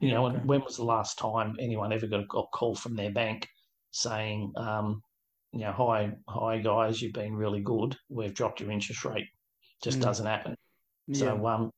you 0.00 0.10
know, 0.10 0.26
okay. 0.26 0.38
when 0.44 0.60
was 0.60 0.76
the 0.76 0.84
last 0.84 1.18
time 1.18 1.56
anyone 1.58 1.92
ever 1.92 2.06
got 2.06 2.20
a 2.20 2.46
call 2.52 2.74
from 2.74 2.96
their 2.96 3.12
bank 3.12 3.48
saying, 3.92 4.52
um, 4.56 5.02
you 5.52 5.60
know, 5.60 5.72
hi, 5.72 6.12
hi 6.28 6.58
guys, 6.58 7.00
you've 7.00 7.12
been 7.12 7.34
really 7.34 7.60
good. 7.60 7.96
We've 8.08 8.34
dropped 8.34 8.60
your 8.60 8.70
interest 8.70 9.04
rate. 9.04 9.26
Just 9.82 9.98
mm. 9.98 10.02
doesn't 10.02 10.26
happen. 10.26 10.54
Yeah. 11.06 11.18
So, 11.18 11.46
um, 11.46 11.70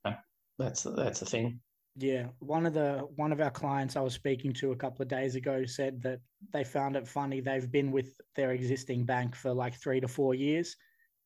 that's 0.59 0.83
that's 0.83 1.21
the 1.21 1.27
thing. 1.27 1.61
Yeah, 1.97 2.29
one 2.39 2.65
of 2.65 2.73
the 2.73 3.07
one 3.17 3.33
of 3.33 3.41
our 3.41 3.51
clients 3.51 3.97
I 3.97 4.01
was 4.01 4.15
speaking 4.15 4.55
to 4.55 4.73
a 4.73 4.77
couple 4.77 5.03
of 5.03 5.09
days 5.09 5.35
ago 5.35 5.67
said 5.67 6.01
that 6.03 6.21
they 6.53 6.65
found 6.65 6.97
it 6.97 7.07
funny. 7.07 7.41
They've 7.41 7.71
been 7.71 7.93
with 7.93 8.19
their 8.35 8.53
existing 8.53 9.05
bank 9.05 9.37
for 9.37 9.53
like 9.53 9.75
three 9.75 10.01
to 10.01 10.09
four 10.09 10.35
years, 10.35 10.77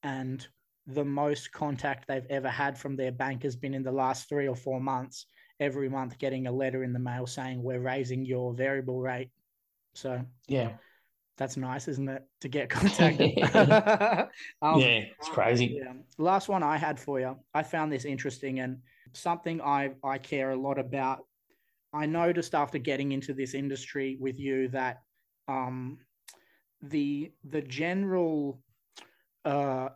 and 0.03 0.47
the 0.89 1.05
most 1.05 1.53
contact 1.53 2.09
they've 2.09 2.27
ever 2.31 2.49
had 2.49 2.77
from 2.77 2.97
their 2.97 3.13
bank 3.13 3.45
has 3.45 3.55
been 3.55 3.75
in 3.75 3.85
the 3.85 3.93
last 3.93 4.29
three 4.29 4.49
or 4.49 4.57
four 4.57 4.81
months. 4.81 5.27
Every 5.61 5.89
month, 5.89 6.19
getting 6.19 6.49
a 6.49 6.53
letter 6.53 6.83
in 6.83 6.93
the 6.93 6.99
mail 6.99 7.27
saying 7.27 7.63
we're 7.63 7.81
raising 7.81 8.25
your 8.25 8.53
variable 8.53 9.01
rate. 9.01 9.31
So 9.95 10.21
yeah, 10.49 10.73
that's 11.37 11.57
nice, 11.57 11.87
isn't 11.87 12.09
it? 12.09 12.25
To 12.41 12.49
get 12.49 12.69
contacted. 12.71 13.39
um, 14.63 14.81
yeah, 14.81 15.05
it's 15.19 15.29
crazy. 15.29 15.79
Yeah. 15.81 15.93
Last 16.19 16.49
one 16.49 16.65
I 16.65 16.77
had 16.77 16.99
for 16.99 17.21
you. 17.21 17.37
I 17.55 17.63
found 17.63 17.93
this 17.93 18.05
interesting 18.05 18.59
and 18.59 18.79
something 19.13 19.61
I 19.61 19.91
I 20.03 20.19
care 20.19 20.51
a 20.51 20.57
lot 20.57 20.79
about. 20.79 21.21
I 21.93 22.07
noticed 22.07 22.55
after 22.55 22.79
getting 22.79 23.13
into 23.13 23.33
this 23.33 23.55
industry 23.55 24.17
with 24.21 24.39
you 24.39 24.69
that 24.69 25.03
um, 25.49 25.99
the 26.83 27.33
the 27.45 27.63
general 27.63 28.61
uh, 29.45 29.89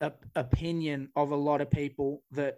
op- 0.00 0.26
opinion 0.36 1.08
of 1.16 1.30
a 1.32 1.36
lot 1.36 1.60
of 1.60 1.70
people 1.70 2.22
that 2.32 2.56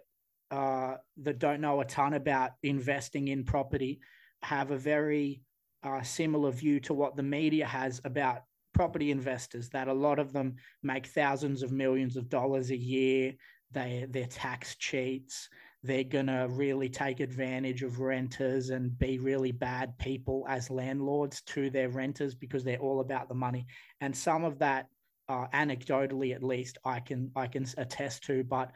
uh, 0.51 0.95
that 1.17 1.39
don't 1.39 1.61
know 1.61 1.81
a 1.81 1.85
ton 1.85 2.13
about 2.13 2.51
investing 2.63 3.29
in 3.29 3.43
property 3.43 3.99
have 4.43 4.71
a 4.71 4.77
very 4.77 5.41
uh, 5.83 6.01
similar 6.03 6.51
view 6.51 6.79
to 6.79 6.93
what 6.93 7.15
the 7.15 7.23
media 7.23 7.65
has 7.65 8.01
about 8.05 8.41
property 8.73 9.11
investors. 9.11 9.69
That 9.69 9.87
a 9.87 9.93
lot 9.93 10.19
of 10.19 10.33
them 10.33 10.55
make 10.83 11.07
thousands 11.07 11.63
of 11.63 11.71
millions 11.71 12.17
of 12.17 12.29
dollars 12.29 12.69
a 12.71 12.77
year. 12.77 13.33
They 13.71 14.05
they're 14.09 14.27
tax 14.27 14.75
cheats. 14.75 15.49
They're 15.85 16.03
gonna 16.03 16.47
really 16.47 16.89
take 16.89 17.19
advantage 17.19 17.83
of 17.83 17.99
renters 17.99 18.71
and 18.71 18.97
be 18.97 19.19
really 19.19 19.51
bad 19.51 19.97
people 19.99 20.45
as 20.49 20.71
landlords 20.71 21.41
to 21.43 21.69
their 21.69 21.89
renters 21.89 22.33
because 22.33 22.63
they're 22.63 22.79
all 22.79 23.01
about 23.01 23.29
the 23.29 23.35
money. 23.35 23.67
And 24.01 24.15
some 24.15 24.43
of 24.43 24.57
that 24.59 24.87
uh, 25.29 25.47
anecdotally 25.53 26.33
at 26.33 26.43
least 26.43 26.77
I 26.85 26.99
can 26.99 27.31
I 27.35 27.47
can 27.47 27.67
attest 27.77 28.23
to. 28.23 28.43
But 28.43 28.71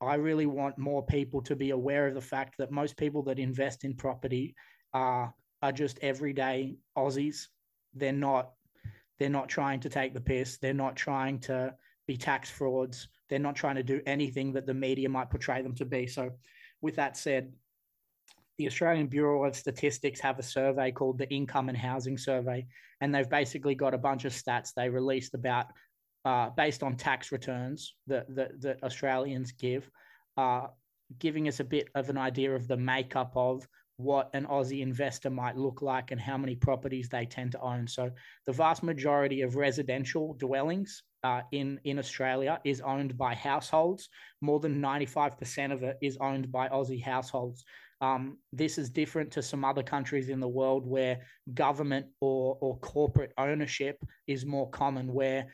I 0.00 0.14
really 0.14 0.46
want 0.46 0.78
more 0.78 1.04
people 1.04 1.42
to 1.42 1.56
be 1.56 1.70
aware 1.70 2.06
of 2.06 2.14
the 2.14 2.20
fact 2.20 2.54
that 2.58 2.70
most 2.70 2.96
people 2.96 3.22
that 3.24 3.38
invest 3.38 3.84
in 3.84 3.94
property 3.94 4.54
are 4.92 5.34
are 5.62 5.72
just 5.72 5.98
everyday 6.00 6.76
Aussies. 6.96 7.48
They're 7.94 8.12
not 8.12 8.52
they're 9.18 9.28
not 9.28 9.48
trying 9.48 9.80
to 9.80 9.88
take 9.88 10.14
the 10.14 10.20
piss. 10.20 10.58
They're 10.58 10.74
not 10.74 10.96
trying 10.96 11.40
to 11.40 11.74
be 12.06 12.16
tax 12.16 12.50
frauds. 12.50 13.08
They're 13.28 13.38
not 13.38 13.56
trying 13.56 13.76
to 13.76 13.82
do 13.82 14.00
anything 14.06 14.52
that 14.52 14.66
the 14.66 14.74
media 14.74 15.08
might 15.08 15.30
portray 15.30 15.62
them 15.62 15.74
to 15.76 15.84
be. 15.84 16.06
So, 16.06 16.30
with 16.80 16.96
that 16.96 17.16
said, 17.16 17.52
the 18.58 18.66
Australian 18.66 19.06
Bureau 19.08 19.44
of 19.44 19.56
Statistics 19.56 20.20
have 20.20 20.38
a 20.38 20.42
survey 20.42 20.92
called 20.92 21.18
the 21.18 21.28
Income 21.30 21.68
and 21.68 21.78
Housing 21.78 22.18
Survey, 22.18 22.66
and 23.00 23.14
they've 23.14 23.28
basically 23.28 23.74
got 23.74 23.94
a 23.94 23.98
bunch 23.98 24.24
of 24.24 24.32
stats 24.32 24.72
they 24.74 24.88
released 24.88 25.34
about 25.34 25.66
uh, 26.24 26.50
based 26.50 26.82
on 26.82 26.96
tax 26.96 27.32
returns 27.32 27.94
that, 28.06 28.32
that, 28.34 28.60
that 28.60 28.82
Australians 28.82 29.52
give, 29.52 29.90
uh, 30.36 30.66
giving 31.18 31.48
us 31.48 31.60
a 31.60 31.64
bit 31.64 31.88
of 31.94 32.10
an 32.10 32.16
idea 32.16 32.54
of 32.54 32.68
the 32.68 32.76
makeup 32.76 33.32
of 33.34 33.66
what 33.96 34.30
an 34.34 34.46
Aussie 34.46 34.80
investor 34.80 35.30
might 35.30 35.56
look 35.56 35.82
like 35.82 36.10
and 36.10 36.20
how 36.20 36.36
many 36.36 36.56
properties 36.56 37.08
they 37.08 37.26
tend 37.26 37.52
to 37.52 37.60
own. 37.60 37.86
So, 37.86 38.10
the 38.46 38.52
vast 38.52 38.82
majority 38.82 39.42
of 39.42 39.56
residential 39.56 40.34
dwellings 40.34 41.02
uh, 41.24 41.40
in 41.50 41.80
in 41.84 41.98
Australia 41.98 42.60
is 42.64 42.80
owned 42.82 43.16
by 43.18 43.34
households. 43.34 44.08
More 44.40 44.60
than 44.60 44.80
ninety 44.80 45.06
five 45.06 45.36
percent 45.38 45.72
of 45.72 45.82
it 45.82 45.96
is 46.00 46.16
owned 46.20 46.52
by 46.52 46.68
Aussie 46.68 47.02
households. 47.02 47.64
Um, 48.00 48.38
this 48.52 48.76
is 48.76 48.90
different 48.90 49.30
to 49.32 49.42
some 49.42 49.64
other 49.64 49.82
countries 49.82 50.28
in 50.28 50.38
the 50.38 50.48
world 50.48 50.86
where 50.86 51.20
government 51.54 52.06
or 52.20 52.58
or 52.60 52.78
corporate 52.78 53.32
ownership 53.38 54.04
is 54.26 54.44
more 54.44 54.68
common, 54.70 55.12
where 55.12 55.46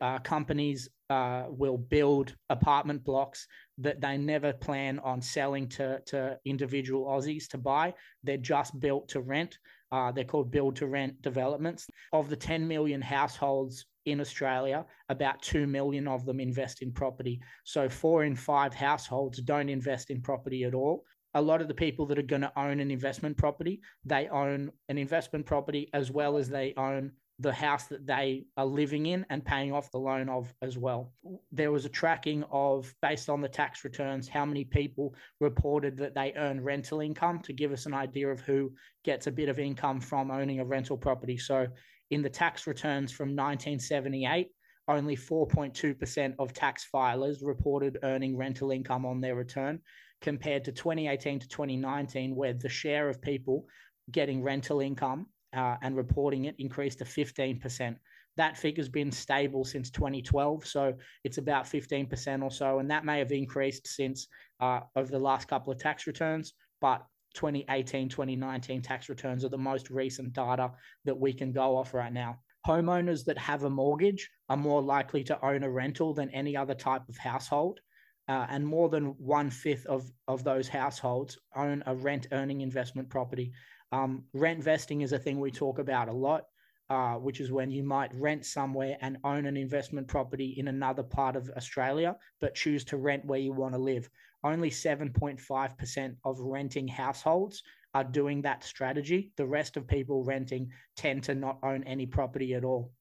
uh, 0.00 0.18
companies 0.18 0.88
uh, 1.08 1.44
will 1.48 1.78
build 1.78 2.34
apartment 2.50 3.04
blocks 3.04 3.46
that 3.78 4.00
they 4.00 4.16
never 4.16 4.52
plan 4.52 4.98
on 5.00 5.20
selling 5.20 5.68
to, 5.68 6.00
to 6.06 6.38
individual 6.44 7.06
Aussies 7.06 7.48
to 7.48 7.58
buy. 7.58 7.92
They're 8.22 8.36
just 8.36 8.78
built 8.78 9.08
to 9.08 9.20
rent. 9.20 9.58
Uh, 9.90 10.12
they're 10.12 10.24
called 10.24 10.50
build 10.52 10.76
to 10.76 10.86
rent 10.86 11.20
developments. 11.22 11.86
Of 12.12 12.28
the 12.28 12.36
10 12.36 12.66
million 12.68 13.02
households 13.02 13.86
in 14.06 14.20
Australia, 14.20 14.86
about 15.08 15.42
2 15.42 15.66
million 15.66 16.08
of 16.08 16.24
them 16.24 16.40
invest 16.40 16.82
in 16.82 16.92
property. 16.92 17.40
So, 17.64 17.88
four 17.88 18.24
in 18.24 18.36
five 18.36 18.74
households 18.74 19.40
don't 19.40 19.68
invest 19.68 20.10
in 20.10 20.22
property 20.22 20.64
at 20.64 20.74
all. 20.74 21.04
A 21.34 21.42
lot 21.42 21.60
of 21.60 21.68
the 21.68 21.74
people 21.74 22.06
that 22.06 22.18
are 22.18 22.22
going 22.22 22.42
to 22.42 22.52
own 22.58 22.80
an 22.80 22.90
investment 22.90 23.36
property, 23.36 23.80
they 24.04 24.28
own 24.28 24.70
an 24.88 24.98
investment 24.98 25.46
property 25.46 25.88
as 25.94 26.10
well 26.10 26.36
as 26.36 26.48
they 26.48 26.74
own 26.76 27.12
the 27.40 27.52
house 27.52 27.86
that 27.86 28.06
they 28.06 28.44
are 28.58 28.66
living 28.66 29.06
in 29.06 29.24
and 29.30 29.44
paying 29.44 29.72
off 29.72 29.90
the 29.90 29.98
loan 29.98 30.28
of 30.28 30.52
as 30.60 30.76
well. 30.76 31.14
There 31.50 31.72
was 31.72 31.86
a 31.86 31.88
tracking 31.88 32.44
of, 32.50 32.94
based 33.00 33.30
on 33.30 33.40
the 33.40 33.48
tax 33.48 33.82
returns, 33.82 34.28
how 34.28 34.44
many 34.44 34.64
people 34.64 35.14
reported 35.40 35.96
that 35.96 36.14
they 36.14 36.34
earn 36.36 36.62
rental 36.62 37.00
income 37.00 37.40
to 37.40 37.54
give 37.54 37.72
us 37.72 37.86
an 37.86 37.94
idea 37.94 38.28
of 38.28 38.40
who 38.40 38.72
gets 39.04 39.26
a 39.26 39.32
bit 39.32 39.48
of 39.48 39.58
income 39.58 40.00
from 40.00 40.30
owning 40.30 40.60
a 40.60 40.64
rental 40.64 40.98
property. 40.98 41.38
So, 41.38 41.66
in 42.10 42.22
the 42.22 42.30
tax 42.30 42.66
returns 42.66 43.12
from 43.12 43.28
1978, 43.28 44.48
only 44.88 45.16
4.2% 45.16 46.34
of 46.38 46.52
tax 46.52 46.86
filers 46.92 47.38
reported 47.42 47.98
earning 48.02 48.36
rental 48.36 48.72
income 48.72 49.06
on 49.06 49.20
their 49.20 49.36
return, 49.36 49.80
compared 50.20 50.64
to 50.64 50.72
2018 50.72 51.40
to 51.40 51.48
2019, 51.48 52.34
where 52.34 52.52
the 52.52 52.68
share 52.68 53.08
of 53.08 53.22
people 53.22 53.66
getting 54.10 54.42
rental 54.42 54.80
income 54.80 55.26
uh, 55.56 55.76
and 55.82 55.96
reporting 55.96 56.46
it 56.46 56.56
increased 56.58 56.98
to 56.98 57.04
15%. 57.04 57.96
That 58.36 58.56
figure's 58.56 58.88
been 58.88 59.12
stable 59.12 59.64
since 59.64 59.90
2012, 59.90 60.66
so 60.66 60.94
it's 61.24 61.38
about 61.38 61.64
15% 61.64 62.42
or 62.42 62.50
so, 62.50 62.78
and 62.78 62.90
that 62.90 63.04
may 63.04 63.18
have 63.18 63.32
increased 63.32 63.86
since 63.86 64.28
uh, 64.60 64.80
over 64.96 65.10
the 65.10 65.18
last 65.18 65.48
couple 65.48 65.72
of 65.72 65.78
tax 65.78 66.06
returns, 66.06 66.54
but 66.80 67.04
2018, 67.34 68.08
2019 68.08 68.82
tax 68.82 69.08
returns 69.08 69.44
are 69.44 69.48
the 69.48 69.58
most 69.58 69.90
recent 69.90 70.32
data 70.32 70.72
that 71.04 71.18
we 71.18 71.32
can 71.32 71.52
go 71.52 71.76
off 71.76 71.94
right 71.94 72.12
now. 72.12 72.38
Homeowners 72.66 73.24
that 73.24 73.38
have 73.38 73.64
a 73.64 73.70
mortgage 73.70 74.30
are 74.48 74.56
more 74.56 74.82
likely 74.82 75.24
to 75.24 75.44
own 75.44 75.62
a 75.62 75.70
rental 75.70 76.12
than 76.12 76.30
any 76.30 76.56
other 76.56 76.74
type 76.74 77.08
of 77.08 77.16
household. 77.16 77.80
Uh, 78.28 78.46
and 78.50 78.64
more 78.64 78.88
than 78.88 79.06
one 79.18 79.50
fifth 79.50 79.86
of, 79.86 80.08
of 80.28 80.44
those 80.44 80.68
households 80.68 81.36
own 81.56 81.82
a 81.86 81.94
rent 81.94 82.28
earning 82.30 82.60
investment 82.60 83.08
property. 83.08 83.52
Um, 83.90 84.24
rent 84.34 84.62
vesting 84.62 85.00
is 85.00 85.12
a 85.12 85.18
thing 85.18 85.40
we 85.40 85.50
talk 85.50 85.80
about 85.80 86.08
a 86.08 86.12
lot, 86.12 86.44
uh, 86.90 87.14
which 87.14 87.40
is 87.40 87.50
when 87.50 87.70
you 87.70 87.82
might 87.82 88.14
rent 88.14 88.46
somewhere 88.46 88.96
and 89.00 89.18
own 89.24 89.46
an 89.46 89.56
investment 89.56 90.06
property 90.06 90.54
in 90.58 90.68
another 90.68 91.02
part 91.02 91.34
of 91.34 91.50
Australia, 91.56 92.16
but 92.40 92.54
choose 92.54 92.84
to 92.84 92.98
rent 92.98 93.24
where 93.24 93.40
you 93.40 93.52
want 93.52 93.74
to 93.74 93.80
live. 93.80 94.08
Only 94.42 94.70
7.5% 94.70 96.16
of 96.24 96.40
renting 96.40 96.88
households 96.88 97.62
are 97.94 98.04
doing 98.04 98.42
that 98.42 98.64
strategy. 98.64 99.32
The 99.36 99.46
rest 99.46 99.76
of 99.76 99.86
people 99.86 100.24
renting 100.24 100.70
tend 100.96 101.24
to 101.24 101.34
not 101.34 101.58
own 101.62 101.84
any 101.84 102.06
property 102.06 102.54
at 102.54 102.64
all. 102.64 102.92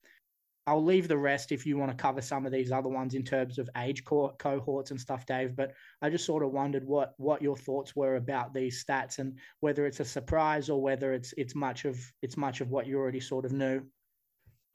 I'll 0.68 0.84
leave 0.84 1.08
the 1.08 1.18
rest 1.18 1.52
if 1.52 1.66
you 1.66 1.78
want 1.78 1.90
to 1.90 1.98
cover 1.98 2.22
some 2.22 2.46
of 2.46 2.52
these 2.52 2.72
other 2.72 2.90
ones 2.90 3.16
in 3.16 3.24
terms 3.24 3.58
of 3.58 3.68
age 3.78 4.04
co- 4.04 4.36
cohorts 4.38 4.92
and 4.92 5.02
stuff, 5.02 5.26
Dave. 5.26 5.56
But 5.56 5.74
I 6.04 6.12
just 6.12 6.26
sort 6.26 6.44
of 6.44 6.52
wondered 6.52 6.86
what 6.86 7.16
what 7.18 7.42
your 7.42 7.58
thoughts 7.58 7.96
were 7.96 8.18
about 8.18 8.54
these 8.54 8.84
stats 8.84 9.18
and 9.18 9.40
whether 9.62 9.88
it's 9.88 10.00
a 10.00 10.06
surprise 10.06 10.70
or 10.70 10.80
whether 10.80 11.12
it's 11.12 11.34
it's 11.38 11.56
much 11.56 11.86
of 11.86 12.00
it's 12.22 12.38
much 12.38 12.62
of 12.62 12.70
what 12.70 12.86
you 12.86 13.00
already 13.00 13.20
sort 13.20 13.46
of 13.46 13.52
knew. 13.52 13.82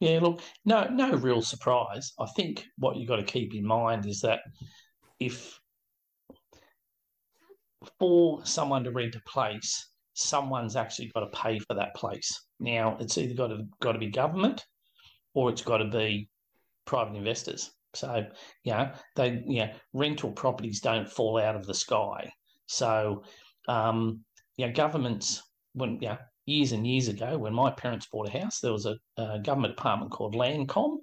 Yeah, 0.01 0.19
look, 0.21 0.41
no 0.65 0.89
no 0.89 1.13
real 1.13 1.43
surprise. 1.43 2.13
I 2.19 2.27
think 2.35 2.67
what 2.77 2.97
you've 2.97 3.09
got 3.09 3.17
to 3.17 3.23
keep 3.23 3.55
in 3.55 3.65
mind 3.65 4.05
is 4.05 4.21
that 4.23 4.41
if 5.21 5.61
for 7.99 8.45
someone 8.45 8.85
to 8.85 8.91
rent 8.91 9.15
a 9.15 9.21
place, 9.31 9.91
someone's 10.15 10.77
actually 10.77 11.11
got 11.15 11.21
to 11.21 11.39
pay 11.39 11.59
for 11.59 11.75
that 11.75 11.95
place. 11.95 12.31
Now, 12.61 12.97
it's 13.01 13.19
either 13.19 13.35
got 13.35 13.49
to 13.49 13.65
got 13.81 13.93
to 13.93 13.99
be 13.99 14.11
government 14.11 14.65
or 15.35 15.51
it's 15.51 15.63
got 15.63 15.79
to 15.79 15.87
be 15.87 16.29
private 16.87 17.17
investors. 17.17 17.71
So, 17.95 18.25
you 18.65 18.73
know, 18.73 18.91
they, 19.17 19.43
you 19.47 19.61
know, 19.61 19.71
rental 19.93 20.33
properties 20.33 20.81
don't 20.81 21.09
fall 21.09 21.41
out 21.41 21.57
of 21.57 21.67
the 21.67 21.75
sky. 21.75 22.31
So, 22.67 23.23
um, 23.69 24.25
you 24.57 24.67
know, 24.67 24.73
governments, 24.73 25.43
when, 25.75 25.99
you 26.01 26.09
know, 26.09 26.19
years 26.47 26.73
and 26.73 26.87
years 26.87 27.09
ago, 27.09 27.39
when 27.39 27.55
my 27.55 27.71
parents 27.71 28.07
bought 28.11 28.29
a 28.29 28.39
house, 28.39 28.61
there 28.61 28.73
was 28.73 28.87
a, 28.87 28.97
a 29.17 29.39
government 29.41 29.77
department 29.77 30.13
called 30.13 30.35
Landcom, 30.35 30.99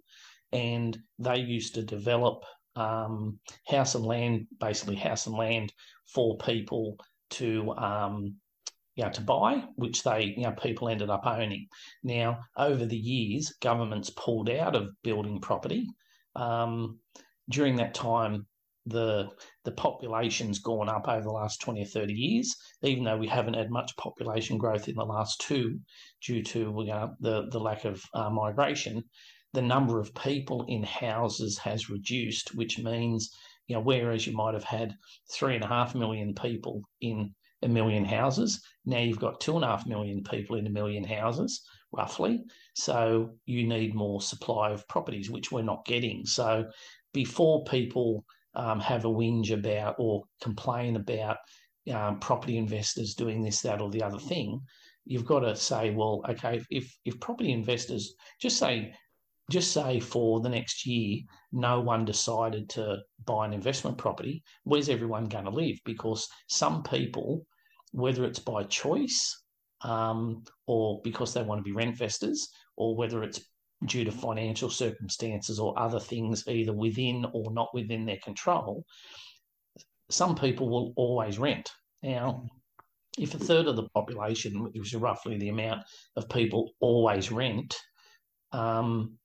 and 0.52 0.98
they 1.20 1.38
used 1.38 1.76
to 1.76 1.84
develop 1.84 2.44
um, 2.76 3.40
house 3.68 3.96
and 3.96 4.06
land, 4.06 4.48
basically 4.60 4.96
house 4.96 5.28
and 5.28 5.36
land 5.36 5.74
for 6.14 6.38
people 6.38 6.98
to 7.32 7.72
um, 7.78 8.36
you 8.96 9.04
know, 9.06 9.12
to 9.12 9.22
buy, 9.22 9.64
which 9.76 10.04
they, 10.04 10.34
you 10.38 10.44
know, 10.44 10.52
people 10.52 10.90
ended 10.90 11.10
up 11.10 11.26
owning. 11.26 11.68
Now, 12.04 12.40
over 12.58 12.86
the 12.86 12.98
years, 12.98 13.54
governments 13.62 14.10
pulled 14.10 14.50
out 14.50 14.76
of 14.76 14.90
building 15.04 15.40
property. 15.40 15.88
Um, 16.36 17.00
during 17.50 17.78
that 17.78 17.94
time, 17.94 18.46
the 18.88 19.30
the 19.64 19.72
population's 19.72 20.60
gone 20.60 20.90
up 20.90 21.08
over 21.08 21.22
the 21.22 21.32
last 21.32 21.62
20 21.62 21.84
or 21.84 21.86
30 21.86 22.14
years, 22.14 22.56
even 22.82 23.04
though 23.04 23.18
we 23.18 23.28
haven't 23.28 23.54
had 23.54 23.70
much 23.70 23.96
population 23.98 24.58
growth 24.58 24.88
in 24.88 24.96
the 24.96 25.06
last 25.06 25.40
two 25.40 25.80
due 26.26 26.42
to 26.42 26.74
the, 27.20 27.48
the 27.52 27.60
lack 27.60 27.86
of 27.86 28.04
uh, 28.14 28.30
migration. 28.30 29.04
The 29.54 29.62
number 29.62 30.00
of 30.00 30.14
people 30.16 30.66
in 30.68 30.84
houses 30.84 31.58
has 31.58 31.90
reduced, 31.90 32.56
which 32.56 32.80
means, 32.80 33.32
you 33.68 33.76
know, 33.76 33.82
whereas 33.82 34.26
you 34.26 34.34
might 34.34 34.54
have 34.54 34.64
had 34.64 34.96
three 35.32 35.56
and 35.56 35.64
a 35.64 35.68
half 35.68 35.94
million 35.96 36.34
people 36.34 36.82
in 37.02 37.34
a 37.64 37.68
million 37.68 38.06
houses, 38.06 38.62
now 38.86 39.00
you've 39.00 39.20
got 39.20 39.40
two 39.40 39.56
and 39.56 39.64
a 39.64 39.68
half 39.68 39.86
million 39.86 40.24
people 40.24 40.56
in 40.56 40.68
a 40.68 40.72
million 40.72 41.04
houses, 41.04 41.62
roughly. 41.92 42.42
So 42.76 43.36
you 43.46 43.68
need 43.68 43.94
more 43.94 44.22
supply 44.22 44.72
of 44.72 44.88
properties, 44.88 45.30
which 45.30 45.52
we're 45.52 45.62
not 45.62 45.86
getting. 45.86 46.26
So 46.26 46.66
before 47.14 47.64
people 47.66 48.26
um, 48.56 48.80
have 48.80 49.06
a 49.06 49.10
whinge 49.10 49.52
about 49.52 49.96
or 50.00 50.24
complain 50.42 50.96
about 50.96 51.38
um, 51.94 52.20
property 52.20 52.58
investors 52.58 53.16
doing 53.16 53.44
this, 53.44 53.62
that, 53.62 53.82
or 53.82 53.90
the 53.90 54.04
other 54.04 54.20
thing, 54.20 54.62
you've 55.06 55.26
got 55.26 55.42
to 55.42 55.56
say, 55.56 55.92
well, 55.92 56.24
okay, 56.30 56.64
if 56.70 56.96
if 57.06 57.20
property 57.20 57.52
investors 57.52 58.14
just 58.40 58.58
say 58.58 58.94
just 59.52 59.72
say 59.72 60.00
for 60.00 60.42
the 60.42 60.50
next 60.50 60.86
year, 60.86 61.20
no 61.52 61.80
one 61.80 62.06
decided 62.06 62.70
to 62.70 63.00
buy 63.26 63.46
an 63.46 63.54
investment 63.54 63.98
property, 63.98 64.44
where's 64.64 64.90
everyone 64.90 65.28
going 65.28 65.46
to 65.46 65.52
live? 65.52 65.78
Because 65.86 66.28
some 66.48 66.84
people, 66.84 67.46
whether 67.92 68.26
it's 68.26 68.40
by 68.40 68.64
choice 68.64 69.44
um, 69.84 70.44
or 70.68 71.02
because 71.04 71.34
they 71.34 71.44
want 71.44 71.60
to 71.60 71.64
be 71.64 71.72
rent 71.72 71.90
investors, 71.90 72.50
or 72.78 72.96
whether 72.96 73.24
it's 73.24 73.42
due 73.86 74.04
to 74.04 74.12
financial 74.12 74.70
circumstances 74.70 75.60
or 75.60 75.78
other 75.78 76.00
things, 76.00 76.48
either 76.48 76.74
within 76.74 77.26
or 77.34 77.52
not 77.52 77.70
within 77.74 78.06
their 78.06 78.20
control, 78.24 78.86
some 80.10 80.36
people 80.36 80.70
will 80.70 80.94
always 80.96 81.40
rent. 81.40 81.70
Now, 82.04 82.48
if 83.18 83.34
a 83.34 83.40
third 83.40 83.68
of 83.68 83.76
the 83.76 83.90
population, 83.90 84.64
which 84.64 84.78
is 84.78 84.96
roughly 84.96 85.38
the 85.38 85.50
amount 85.50 85.84
of 86.16 86.30
people 86.30 86.72
always 86.80 87.32
rent, 87.32 87.76
um, 88.52 89.18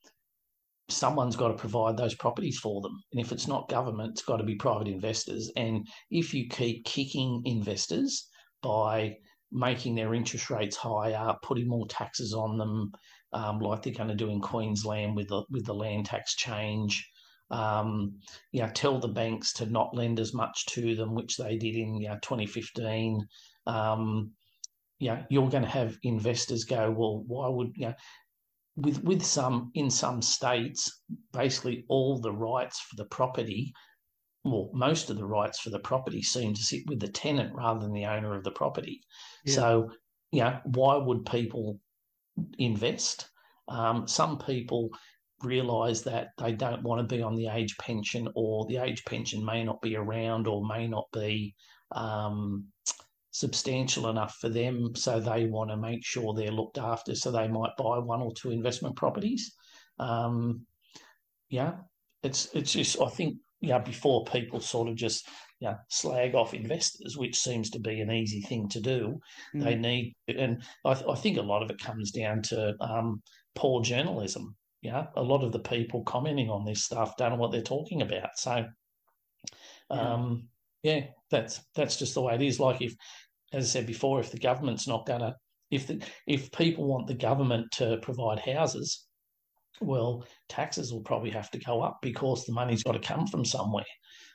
someone's 0.89 1.37
got 1.37 1.49
to 1.49 1.55
provide 1.55 1.97
those 1.97 2.15
properties 2.15 2.59
for 2.59 2.81
them. 2.81 3.03
And 3.13 3.21
if 3.21 3.33
it's 3.33 3.49
not 3.49 3.69
government, 3.69 4.13
it's 4.13 4.23
got 4.23 4.37
to 4.37 4.45
be 4.45 4.55
private 4.55 4.89
investors. 4.89 5.51
And 5.57 5.87
if 6.11 6.33
you 6.33 6.49
keep 6.49 6.85
kicking 6.85 7.43
investors 7.45 8.29
by 8.63 9.17
making 9.51 9.95
their 9.95 10.15
interest 10.15 10.51
rates 10.51 10.77
higher, 10.77 11.35
putting 11.43 11.69
more 11.69 11.87
taxes 11.89 12.33
on 12.33 12.57
them, 12.59 12.93
um, 13.33 13.59
like 13.59 13.83
they're 13.83 13.93
going 13.93 14.09
to 14.09 14.15
do 14.15 14.31
in 14.31 14.41
Queensland 14.41 15.17
with 15.17 15.29
the 15.29 15.43
with 15.51 15.67
the 15.67 15.75
land 15.75 16.07
tax 16.07 16.35
change. 16.37 17.09
Um, 17.51 18.19
you 18.51 18.63
know, 18.63 18.71
tell 18.75 18.99
the 18.99 19.09
banks 19.09 19.53
to 19.55 19.67
not 19.67 19.95
lend 19.95 20.19
as 20.19 20.35
much 20.35 20.67
to 20.67 20.97
them, 20.97 21.15
which 21.15 21.37
they 21.37 21.57
did 21.57 21.77
in 21.77 22.01
you 22.01 22.09
know, 22.09 22.19
2015. 22.23 23.25
Um, 23.67 24.33
yeah, 24.99 25.25
you're 25.29 25.49
going 25.51 25.63
to 25.63 25.69
have 25.69 25.99
investors 26.03 26.65
go, 26.65 26.91
well, 26.91 27.23
why 27.27 27.49
would 27.49 27.73
you 27.77 27.89
know? 27.89 27.95
With 28.77 29.03
with 29.03 29.25
some 29.25 29.71
in 29.75 29.91
some 29.91 30.21
states, 30.21 31.03
basically 31.33 31.85
all 31.89 32.21
the 32.21 32.33
rights 32.33 32.81
for 32.81 32.97
the 32.97 33.07
property, 33.07 33.73
well, 34.45 34.71
most 34.75 35.11
of 35.11 35.17
the 35.17 35.27
rights 35.27 35.59
for 35.59 35.71
the 35.71 35.79
property 35.79 36.23
seem 36.23 36.55
to 36.55 36.63
sit 36.63 36.83
with 36.87 37.01
the 37.01 37.09
tenant 37.09 37.55
rather 37.55 37.81
than 37.81 37.93
the 37.93 38.07
owner 38.07 38.37
of 38.37 38.45
the 38.45 38.51
property. 38.51 39.01
Yeah. 39.45 39.55
So, 39.55 39.91
you 40.31 40.41
know, 40.41 40.61
why 40.65 40.97
would 40.97 41.25
people 41.25 41.81
invest. 42.59 43.29
Um, 43.69 44.07
some 44.07 44.39
people 44.39 44.91
realise 45.43 46.03
that 46.03 46.29
they 46.39 46.53
don't 46.53 46.83
want 46.83 47.07
to 47.07 47.17
be 47.17 47.23
on 47.23 47.37
the 47.37 47.49
age 47.49 47.77
pension, 47.79 48.29
or 48.35 48.67
the 48.67 48.79
age 48.79 49.05
pension 49.05 49.45
may 49.45 49.65
not 49.65 49.81
be 49.83 49.97
around, 49.97 50.47
or 50.47 50.67
may 50.67 50.87
not 50.87 51.07
be 51.13 51.55
um, 51.93 52.67
substantial 53.37 54.09
enough 54.09 54.35
for 54.41 54.49
them. 54.49 54.95
So 54.95 55.21
they 55.21 55.45
want 55.45 55.69
to 55.69 55.77
make 55.77 56.03
sure 56.03 56.33
they're 56.33 56.49
looked 56.51 56.79
after. 56.79 57.15
So 57.15 57.31
they 57.31 57.49
might 57.49 57.77
buy 57.77 57.99
one 57.99 58.23
or 58.23 58.33
two 58.33 58.51
investment 58.51 58.97
properties. 58.97 59.53
Um, 59.99 60.63
yeah, 61.51 61.75
it's 62.23 62.49
it's 62.55 62.73
just 62.73 63.01
I 63.01 63.11
think 63.11 63.37
yeah 63.61 63.79
before 63.79 64.25
people 64.25 64.61
sort 64.61 64.89
of 64.89 64.97
just 64.97 65.29
you 65.61 65.69
know, 65.69 65.77
slag 65.91 66.35
off 66.35 66.55
investors, 66.55 67.17
which 67.19 67.39
seems 67.39 67.69
to 67.71 67.79
be 67.79 68.01
an 68.01 68.11
easy 68.11 68.41
thing 68.41 68.69
to 68.71 68.81
do. 68.81 69.21
Mm. 69.55 69.65
They 69.65 69.75
need, 69.75 70.15
and 70.29 70.63
I, 70.85 70.93
I, 70.93 71.15
think 71.15 71.37
a 71.37 71.43
lot 71.43 71.63
of 71.63 71.71
it 71.71 71.79
comes 71.79 72.11
down 72.11 72.43
to 72.43 72.75
um, 72.81 73.23
poor 73.55 73.83
journalism. 73.83 74.57
Yeah, 74.81 75.07
a 75.15 75.23
lot 75.23 75.45
of 75.45 75.53
the 75.53 75.59
people 75.59 76.05
commenting 76.05 76.49
on 76.51 76.65
this 76.65 76.85
stuff 76.85 77.17
don't 77.17 77.31
know 77.31 77.37
what 77.37 77.53
they're 77.53 77.63
talking 77.63 78.03
about. 78.03 78.39
So, 78.39 78.67
um, 79.91 80.49
yeah. 80.83 80.95
yeah, 80.95 81.05
that's 81.31 81.61
that's 81.75 81.97
just 81.97 82.15
the 82.15 82.23
way 82.23 82.35
it 82.35 82.43
is. 82.43 82.61
Like 82.61 82.83
if, 82.83 82.95
as 83.53 83.65
I 83.65 83.69
said 83.69 83.87
before, 83.87 84.21
if 84.21 84.31
the 84.31 84.39
government's 84.39 84.89
not 84.89 85.07
going 85.07 85.21
to, 85.21 85.35
if 85.71 85.87
the 85.87 86.03
if 86.27 86.53
people 86.53 86.87
want 86.87 87.07
the 87.07 87.15
government 87.15 87.67
to 87.73 87.99
provide 88.03 88.39
houses, 88.39 89.07
well, 89.81 90.25
taxes 90.49 90.93
will 90.93 91.03
probably 91.03 91.31
have 91.31 91.51
to 91.51 91.59
go 91.59 91.83
up 91.83 91.99
because 92.03 92.45
the 92.45 92.53
money's 92.53 92.83
got 92.83 92.93
to 92.93 92.99
come 92.99 93.27
from 93.27 93.45
somewhere. 93.45 93.85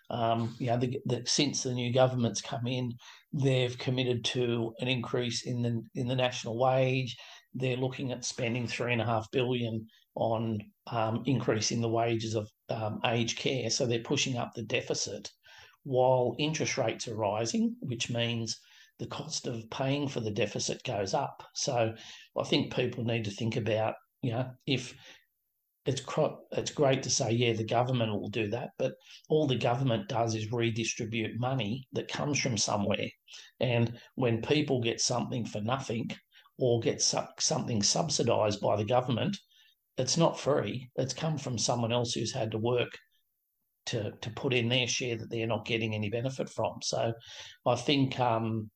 Um, 0.10 0.56
you 0.60 0.68
know, 0.68 0.78
the, 0.78 1.00
the, 1.06 1.24
since 1.26 1.64
the 1.64 1.74
new 1.74 1.94
government's 1.94 2.42
come 2.42 2.68
in, 2.68 2.92
they've 3.32 3.78
committed 3.78 4.26
to 4.26 4.74
an 4.80 4.90
increase 4.90 5.46
in 5.46 5.62
the 5.62 5.82
in 5.96 6.08
the 6.08 6.16
national 6.16 6.60
wage. 6.60 7.16
They're 7.54 7.78
looking 7.78 8.12
at 8.12 8.26
spending 8.26 8.68
three 8.68 8.94
and 8.94 9.02
a 9.02 9.06
half 9.06 9.28
billion 9.32 9.88
on 10.16 10.60
um, 10.88 11.24
increasing 11.26 11.82
the 11.82 11.90
wages 11.90 12.36
of 12.36 12.50
um, 12.70 13.00
aged 13.06 13.38
care. 13.38 13.70
So 13.70 13.86
they're 13.86 14.00
pushing 14.00 14.38
up 14.38 14.54
the 14.54 14.64
deficit 14.64 15.30
while 15.84 16.36
interest 16.38 16.78
rates 16.78 17.08
are 17.08 17.16
rising, 17.16 17.76
which 17.80 18.10
means 18.10 18.60
the 19.02 19.08
cost 19.08 19.48
of 19.48 19.68
paying 19.72 20.08
for 20.08 20.20
the 20.20 20.30
deficit 20.30 20.84
goes 20.84 21.16
up. 21.16 21.44
So 21.56 21.92
I 22.38 22.44
think 22.44 22.74
people 22.74 23.04
need 23.04 23.26
to 23.26 23.32
think 23.32 23.58
about, 23.58 23.96
you 24.22 24.32
know, 24.32 24.52
if 24.68 24.94
it's 25.88 26.04
it's 26.52 26.70
great 26.70 27.02
to 27.02 27.10
say, 27.10 27.32
yeah, 27.32 27.54
the 27.54 27.64
government 27.64 28.12
will 28.12 28.30
do 28.30 28.48
that, 28.50 28.70
but 28.78 28.94
all 29.28 29.48
the 29.48 29.56
government 29.56 30.08
does 30.08 30.36
is 30.36 30.52
redistribute 30.52 31.40
money 31.40 31.88
that 31.94 32.12
comes 32.12 32.40
from 32.40 32.60
somewhere. 32.60 33.08
And 33.60 34.00
when 34.14 34.44
people 34.44 34.80
get 34.80 35.02
something 35.02 35.46
for 35.46 35.62
nothing 35.62 36.12
or 36.60 36.80
get 36.80 37.02
something 37.02 37.82
subsidised 37.82 38.62
by 38.62 38.76
the 38.76 38.86
government, 38.86 39.36
it's 39.98 40.16
not 40.16 40.40
free. 40.40 40.92
It's 40.96 41.16
come 41.16 41.40
from 41.40 41.58
someone 41.58 41.92
else 41.92 42.14
who's 42.14 42.34
had 42.34 42.52
to 42.52 42.60
work 42.60 42.92
to 43.88 44.12
to 44.22 44.30
put 44.30 44.54
in 44.54 44.70
their 44.70 44.88
share 44.88 45.18
that 45.18 45.32
they're 45.32 45.48
not 45.48 45.66
getting 45.66 45.96
any 45.96 46.12
benefit 46.12 46.50
from. 46.50 46.76
So, 46.84 47.14
I 47.66 47.76
think, 47.76 48.20
um, 48.20 48.70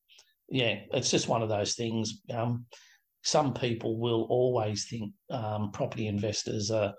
yeah, 0.50 0.80
it's 0.94 1.12
just 1.12 1.28
one 1.28 1.42
of 1.42 1.50
those 1.50 1.76
things. 1.76 2.22
Um, 2.34 2.66
some 3.24 3.54
people 3.54 4.00
will 4.00 4.28
always 4.30 4.88
think 4.88 5.12
um, 5.32 5.72
property 5.72 6.08
investors 6.08 6.70
are 6.70 6.94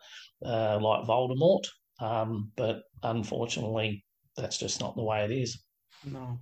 uh, 0.45 0.79
like 0.81 1.07
Voldemort, 1.07 1.67
um, 2.01 2.51
but 2.57 2.83
unfortunately, 3.03 4.05
that's 4.37 4.59
just 4.59 4.81
not 4.81 4.97
the 4.97 5.05
way 5.05 5.25
it 5.25 5.31
is. 5.31 5.63
No. 6.05 6.41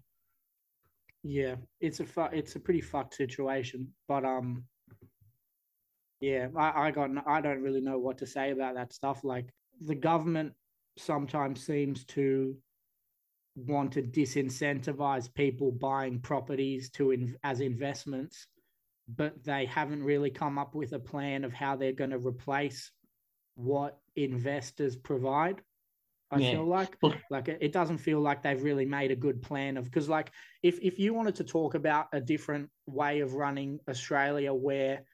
Yeah, 1.23 1.57
it's 1.81 2.01
a 2.01 2.07
fu- 2.07 2.33
it's 2.33 2.57
a 2.57 2.61
pretty 2.61 2.81
fucked 2.81 3.15
situation, 3.15 3.89
but 4.09 4.25
um, 4.25 4.65
yeah, 6.21 6.49
I, 6.57 6.89
I 6.89 6.91
got 6.91 7.11
I 7.27 7.41
don't 7.41 7.63
really 7.63 7.81
know 7.81 7.99
what 7.99 8.19
to 8.19 8.27
say 8.27 8.51
about 8.51 8.75
that 8.75 8.93
stuff. 8.93 9.25
Like 9.25 9.47
the 9.81 9.95
government 9.95 10.53
sometimes 10.99 11.65
seems 11.65 12.05
to 12.07 12.57
want 13.57 13.93
to 13.93 14.03
disincentivize 14.03 15.33
people 15.33 15.71
buying 15.71 16.19
properties 16.21 16.91
to 16.91 17.13
in, 17.13 17.37
as 17.45 17.61
investments 17.61 18.49
but 19.09 19.45
they 19.45 19.67
haven't 19.67 20.03
really 20.03 20.31
come 20.31 20.59
up 20.59 20.75
with 20.75 20.93
a 20.93 20.99
plan 20.99 21.45
of 21.45 21.53
how 21.53 21.77
they're 21.77 21.93
going 21.93 22.11
to 22.11 22.19
replace 22.19 22.91
what 23.55 23.99
investors 24.17 24.97
provide. 24.97 25.61
I 26.31 26.39
yeah. 26.39 26.53
feel 26.53 26.67
like 26.67 26.97
like 27.31 27.49
it 27.49 27.71
doesn't 27.71 27.99
feel 27.99 28.19
like 28.19 28.43
they've 28.43 28.63
really 28.63 28.87
made 28.87 29.11
a 29.11 29.17
good 29.17 29.43
plan 29.43 29.77
of 29.77 29.85
because 29.85 30.09
like 30.09 30.33
if 30.63 30.81
if 30.81 30.99
you 30.99 31.15
wanted 31.15 31.37
to 31.37 31.45
talk 31.45 31.75
about 31.75 32.07
a 32.13 32.21
different 32.21 32.71
way 32.87 33.21
of 33.21 33.35
running 33.35 33.79
Australia 33.89 34.53
where 34.53 35.05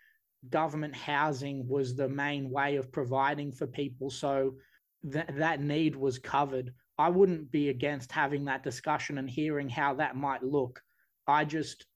government 0.48 0.94
housing 0.94 1.68
was 1.68 1.94
the 1.94 2.08
main 2.08 2.48
way 2.48 2.76
of 2.76 2.92
providing 2.92 3.52
for 3.52 3.66
people 3.66 4.08
so 4.08 4.54
that 5.02 5.36
that 5.36 5.60
need 5.60 5.94
was 5.96 6.18
covered 6.18 6.72
I 7.00 7.08
wouldn't 7.08 7.50
be 7.50 7.70
against 7.70 8.12
having 8.12 8.44
that 8.44 8.62
discussion 8.62 9.18
and 9.18 9.28
hearing 9.28 9.68
how 9.68 9.94
that 9.94 10.16
might 10.16 10.42
look 10.42 10.80
I 11.30 11.44
just 11.44 11.86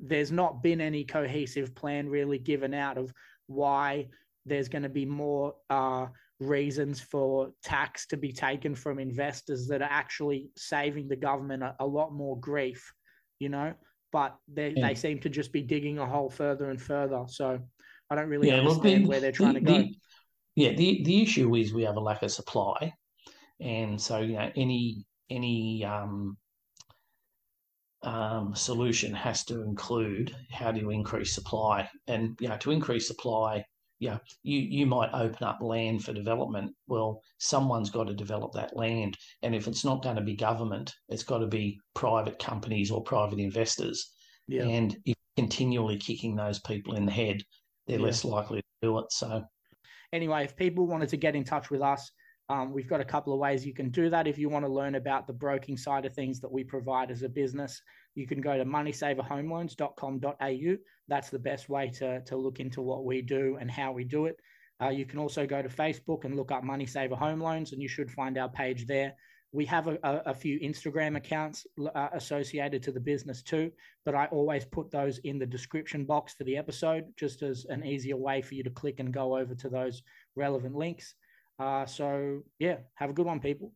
there's 0.00 0.32
not 0.32 0.62
been 0.62 0.80
any 0.80 1.04
cohesive 1.04 1.74
plan 1.74 2.08
really 2.08 2.38
given 2.38 2.74
out 2.74 2.98
of 2.98 3.12
why 3.46 4.08
there's 4.46 4.68
going 4.68 4.82
to 4.82 4.88
be 4.88 5.06
more 5.06 5.54
uh, 5.70 6.06
reasons 6.40 7.00
for 7.00 7.50
tax 7.62 8.06
to 8.08 8.16
be 8.16 8.32
taken 8.32 8.74
from 8.74 8.98
investors 8.98 9.68
that 9.68 9.82
are 9.82 9.90
actually 9.90 10.50
saving 10.56 11.08
the 11.08 11.16
government 11.16 11.62
a, 11.62 11.76
a 11.78 11.86
lot 11.86 12.12
more 12.12 12.38
grief, 12.40 12.92
you 13.38 13.48
know. 13.48 13.74
But 14.12 14.36
they 14.52 14.74
yeah. 14.76 14.88
they 14.88 14.94
seem 14.94 15.20
to 15.20 15.28
just 15.28 15.52
be 15.52 15.62
digging 15.62 15.98
a 15.98 16.06
hole 16.06 16.30
further 16.30 16.70
and 16.70 16.80
further. 16.80 17.24
So 17.28 17.60
I 18.10 18.14
don't 18.14 18.28
really 18.28 18.48
yeah, 18.48 18.58
understand 18.58 19.04
the, 19.04 19.08
where 19.08 19.20
they're 19.20 19.32
trying 19.32 19.54
the, 19.54 19.60
to 19.60 19.66
go. 19.66 19.78
The, 19.78 19.94
yeah, 20.56 20.72
the 20.72 21.02
the 21.04 21.22
issue 21.22 21.54
is 21.54 21.72
we 21.72 21.84
have 21.84 21.96
a 21.96 22.00
lack 22.00 22.22
of 22.22 22.30
supply, 22.30 22.92
and 23.64 24.00
so 24.00 24.18
you 24.18 24.34
know 24.34 24.50
any 24.54 25.04
any 25.30 25.84
um, 25.84 26.36
um, 28.02 28.54
solution 28.54 29.12
has 29.14 29.44
to 29.46 29.62
include 29.62 30.36
how 30.52 30.70
do 30.70 30.80
you 30.80 30.90
increase 30.90 31.34
supply, 31.34 31.88
and 32.06 32.36
you 32.40 32.48
know 32.48 32.58
to 32.58 32.70
increase 32.70 33.08
supply, 33.08 33.64
you 33.98 34.10
know, 34.10 34.20
you 34.42 34.58
you 34.58 34.86
might 34.86 35.10
open 35.14 35.46
up 35.46 35.58
land 35.62 36.04
for 36.04 36.12
development. 36.12 36.72
Well, 36.86 37.22
someone's 37.38 37.90
got 37.90 38.04
to 38.04 38.14
develop 38.14 38.52
that 38.52 38.76
land, 38.76 39.16
and 39.42 39.54
if 39.54 39.66
it's 39.66 39.84
not 39.84 40.02
going 40.02 40.16
to 40.16 40.22
be 40.22 40.36
government, 40.36 40.92
it's 41.08 41.24
got 41.24 41.38
to 41.38 41.46
be 41.46 41.80
private 41.94 42.38
companies 42.38 42.90
or 42.90 43.02
private 43.02 43.38
investors. 43.38 44.12
Yeah. 44.46 44.64
And 44.64 44.92
if 45.06 45.16
you're 45.16 45.44
continually 45.44 45.96
kicking 45.96 46.36
those 46.36 46.60
people 46.60 46.96
in 46.96 47.06
the 47.06 47.12
head, 47.12 47.42
they're 47.86 47.98
yeah. 47.98 48.04
less 48.04 48.26
likely 48.26 48.58
to 48.58 48.66
do 48.82 48.98
it. 48.98 49.06
So, 49.10 49.42
anyway, 50.12 50.44
if 50.44 50.54
people 50.54 50.86
wanted 50.86 51.08
to 51.08 51.16
get 51.16 51.34
in 51.34 51.44
touch 51.44 51.70
with 51.70 51.80
us, 51.80 52.10
um, 52.50 52.72
we've 52.72 52.88
got 52.88 53.00
a 53.00 53.04
couple 53.04 53.32
of 53.32 53.38
ways 53.38 53.64
you 53.66 53.72
can 53.72 53.88
do 53.90 54.10
that. 54.10 54.26
If 54.26 54.36
you 54.36 54.50
want 54.50 54.66
to 54.66 54.70
learn 54.70 54.96
about 54.96 55.26
the 55.26 55.32
broking 55.32 55.78
side 55.78 56.04
of 56.04 56.14
things 56.14 56.40
that 56.40 56.52
we 56.52 56.62
provide 56.62 57.10
as 57.10 57.22
a 57.22 57.28
business, 57.28 57.80
you 58.14 58.26
can 58.26 58.42
go 58.42 58.58
to 58.58 58.64
moneysaverhomeloans.com.au. 58.64 60.76
That's 61.08 61.30
the 61.30 61.38
best 61.38 61.70
way 61.70 61.90
to, 61.94 62.20
to 62.22 62.36
look 62.36 62.60
into 62.60 62.82
what 62.82 63.04
we 63.04 63.22
do 63.22 63.56
and 63.60 63.70
how 63.70 63.92
we 63.92 64.04
do 64.04 64.26
it. 64.26 64.38
Uh, 64.82 64.90
you 64.90 65.06
can 65.06 65.18
also 65.18 65.46
go 65.46 65.62
to 65.62 65.68
Facebook 65.68 66.24
and 66.24 66.36
look 66.36 66.52
up 66.52 66.64
Money 66.64 66.84
Saver 66.84 67.16
Home 67.16 67.40
Loans, 67.40 67.72
and 67.72 67.80
you 67.80 67.88
should 67.88 68.10
find 68.10 68.36
our 68.36 68.50
page 68.50 68.86
there. 68.86 69.14
We 69.52 69.64
have 69.66 69.86
a, 69.86 69.98
a, 70.02 70.22
a 70.26 70.34
few 70.34 70.58
Instagram 70.58 71.16
accounts 71.16 71.64
uh, 71.94 72.08
associated 72.12 72.82
to 72.82 72.92
the 72.92 73.00
business 73.00 73.40
too, 73.40 73.70
but 74.04 74.16
I 74.16 74.26
always 74.26 74.64
put 74.64 74.90
those 74.90 75.18
in 75.18 75.38
the 75.38 75.46
description 75.46 76.04
box 76.04 76.34
for 76.34 76.42
the 76.44 76.56
episode 76.56 77.04
just 77.16 77.42
as 77.42 77.64
an 77.70 77.86
easier 77.86 78.16
way 78.16 78.42
for 78.42 78.54
you 78.54 78.64
to 78.64 78.70
click 78.70 78.98
and 78.98 79.14
go 79.14 79.38
over 79.38 79.54
to 79.54 79.68
those 79.68 80.02
relevant 80.34 80.74
links. 80.74 81.14
Uh, 81.58 81.86
so, 81.86 82.42
yeah, 82.58 82.78
have 82.94 83.10
a 83.10 83.12
good 83.12 83.26
one, 83.26 83.40
people. 83.40 83.72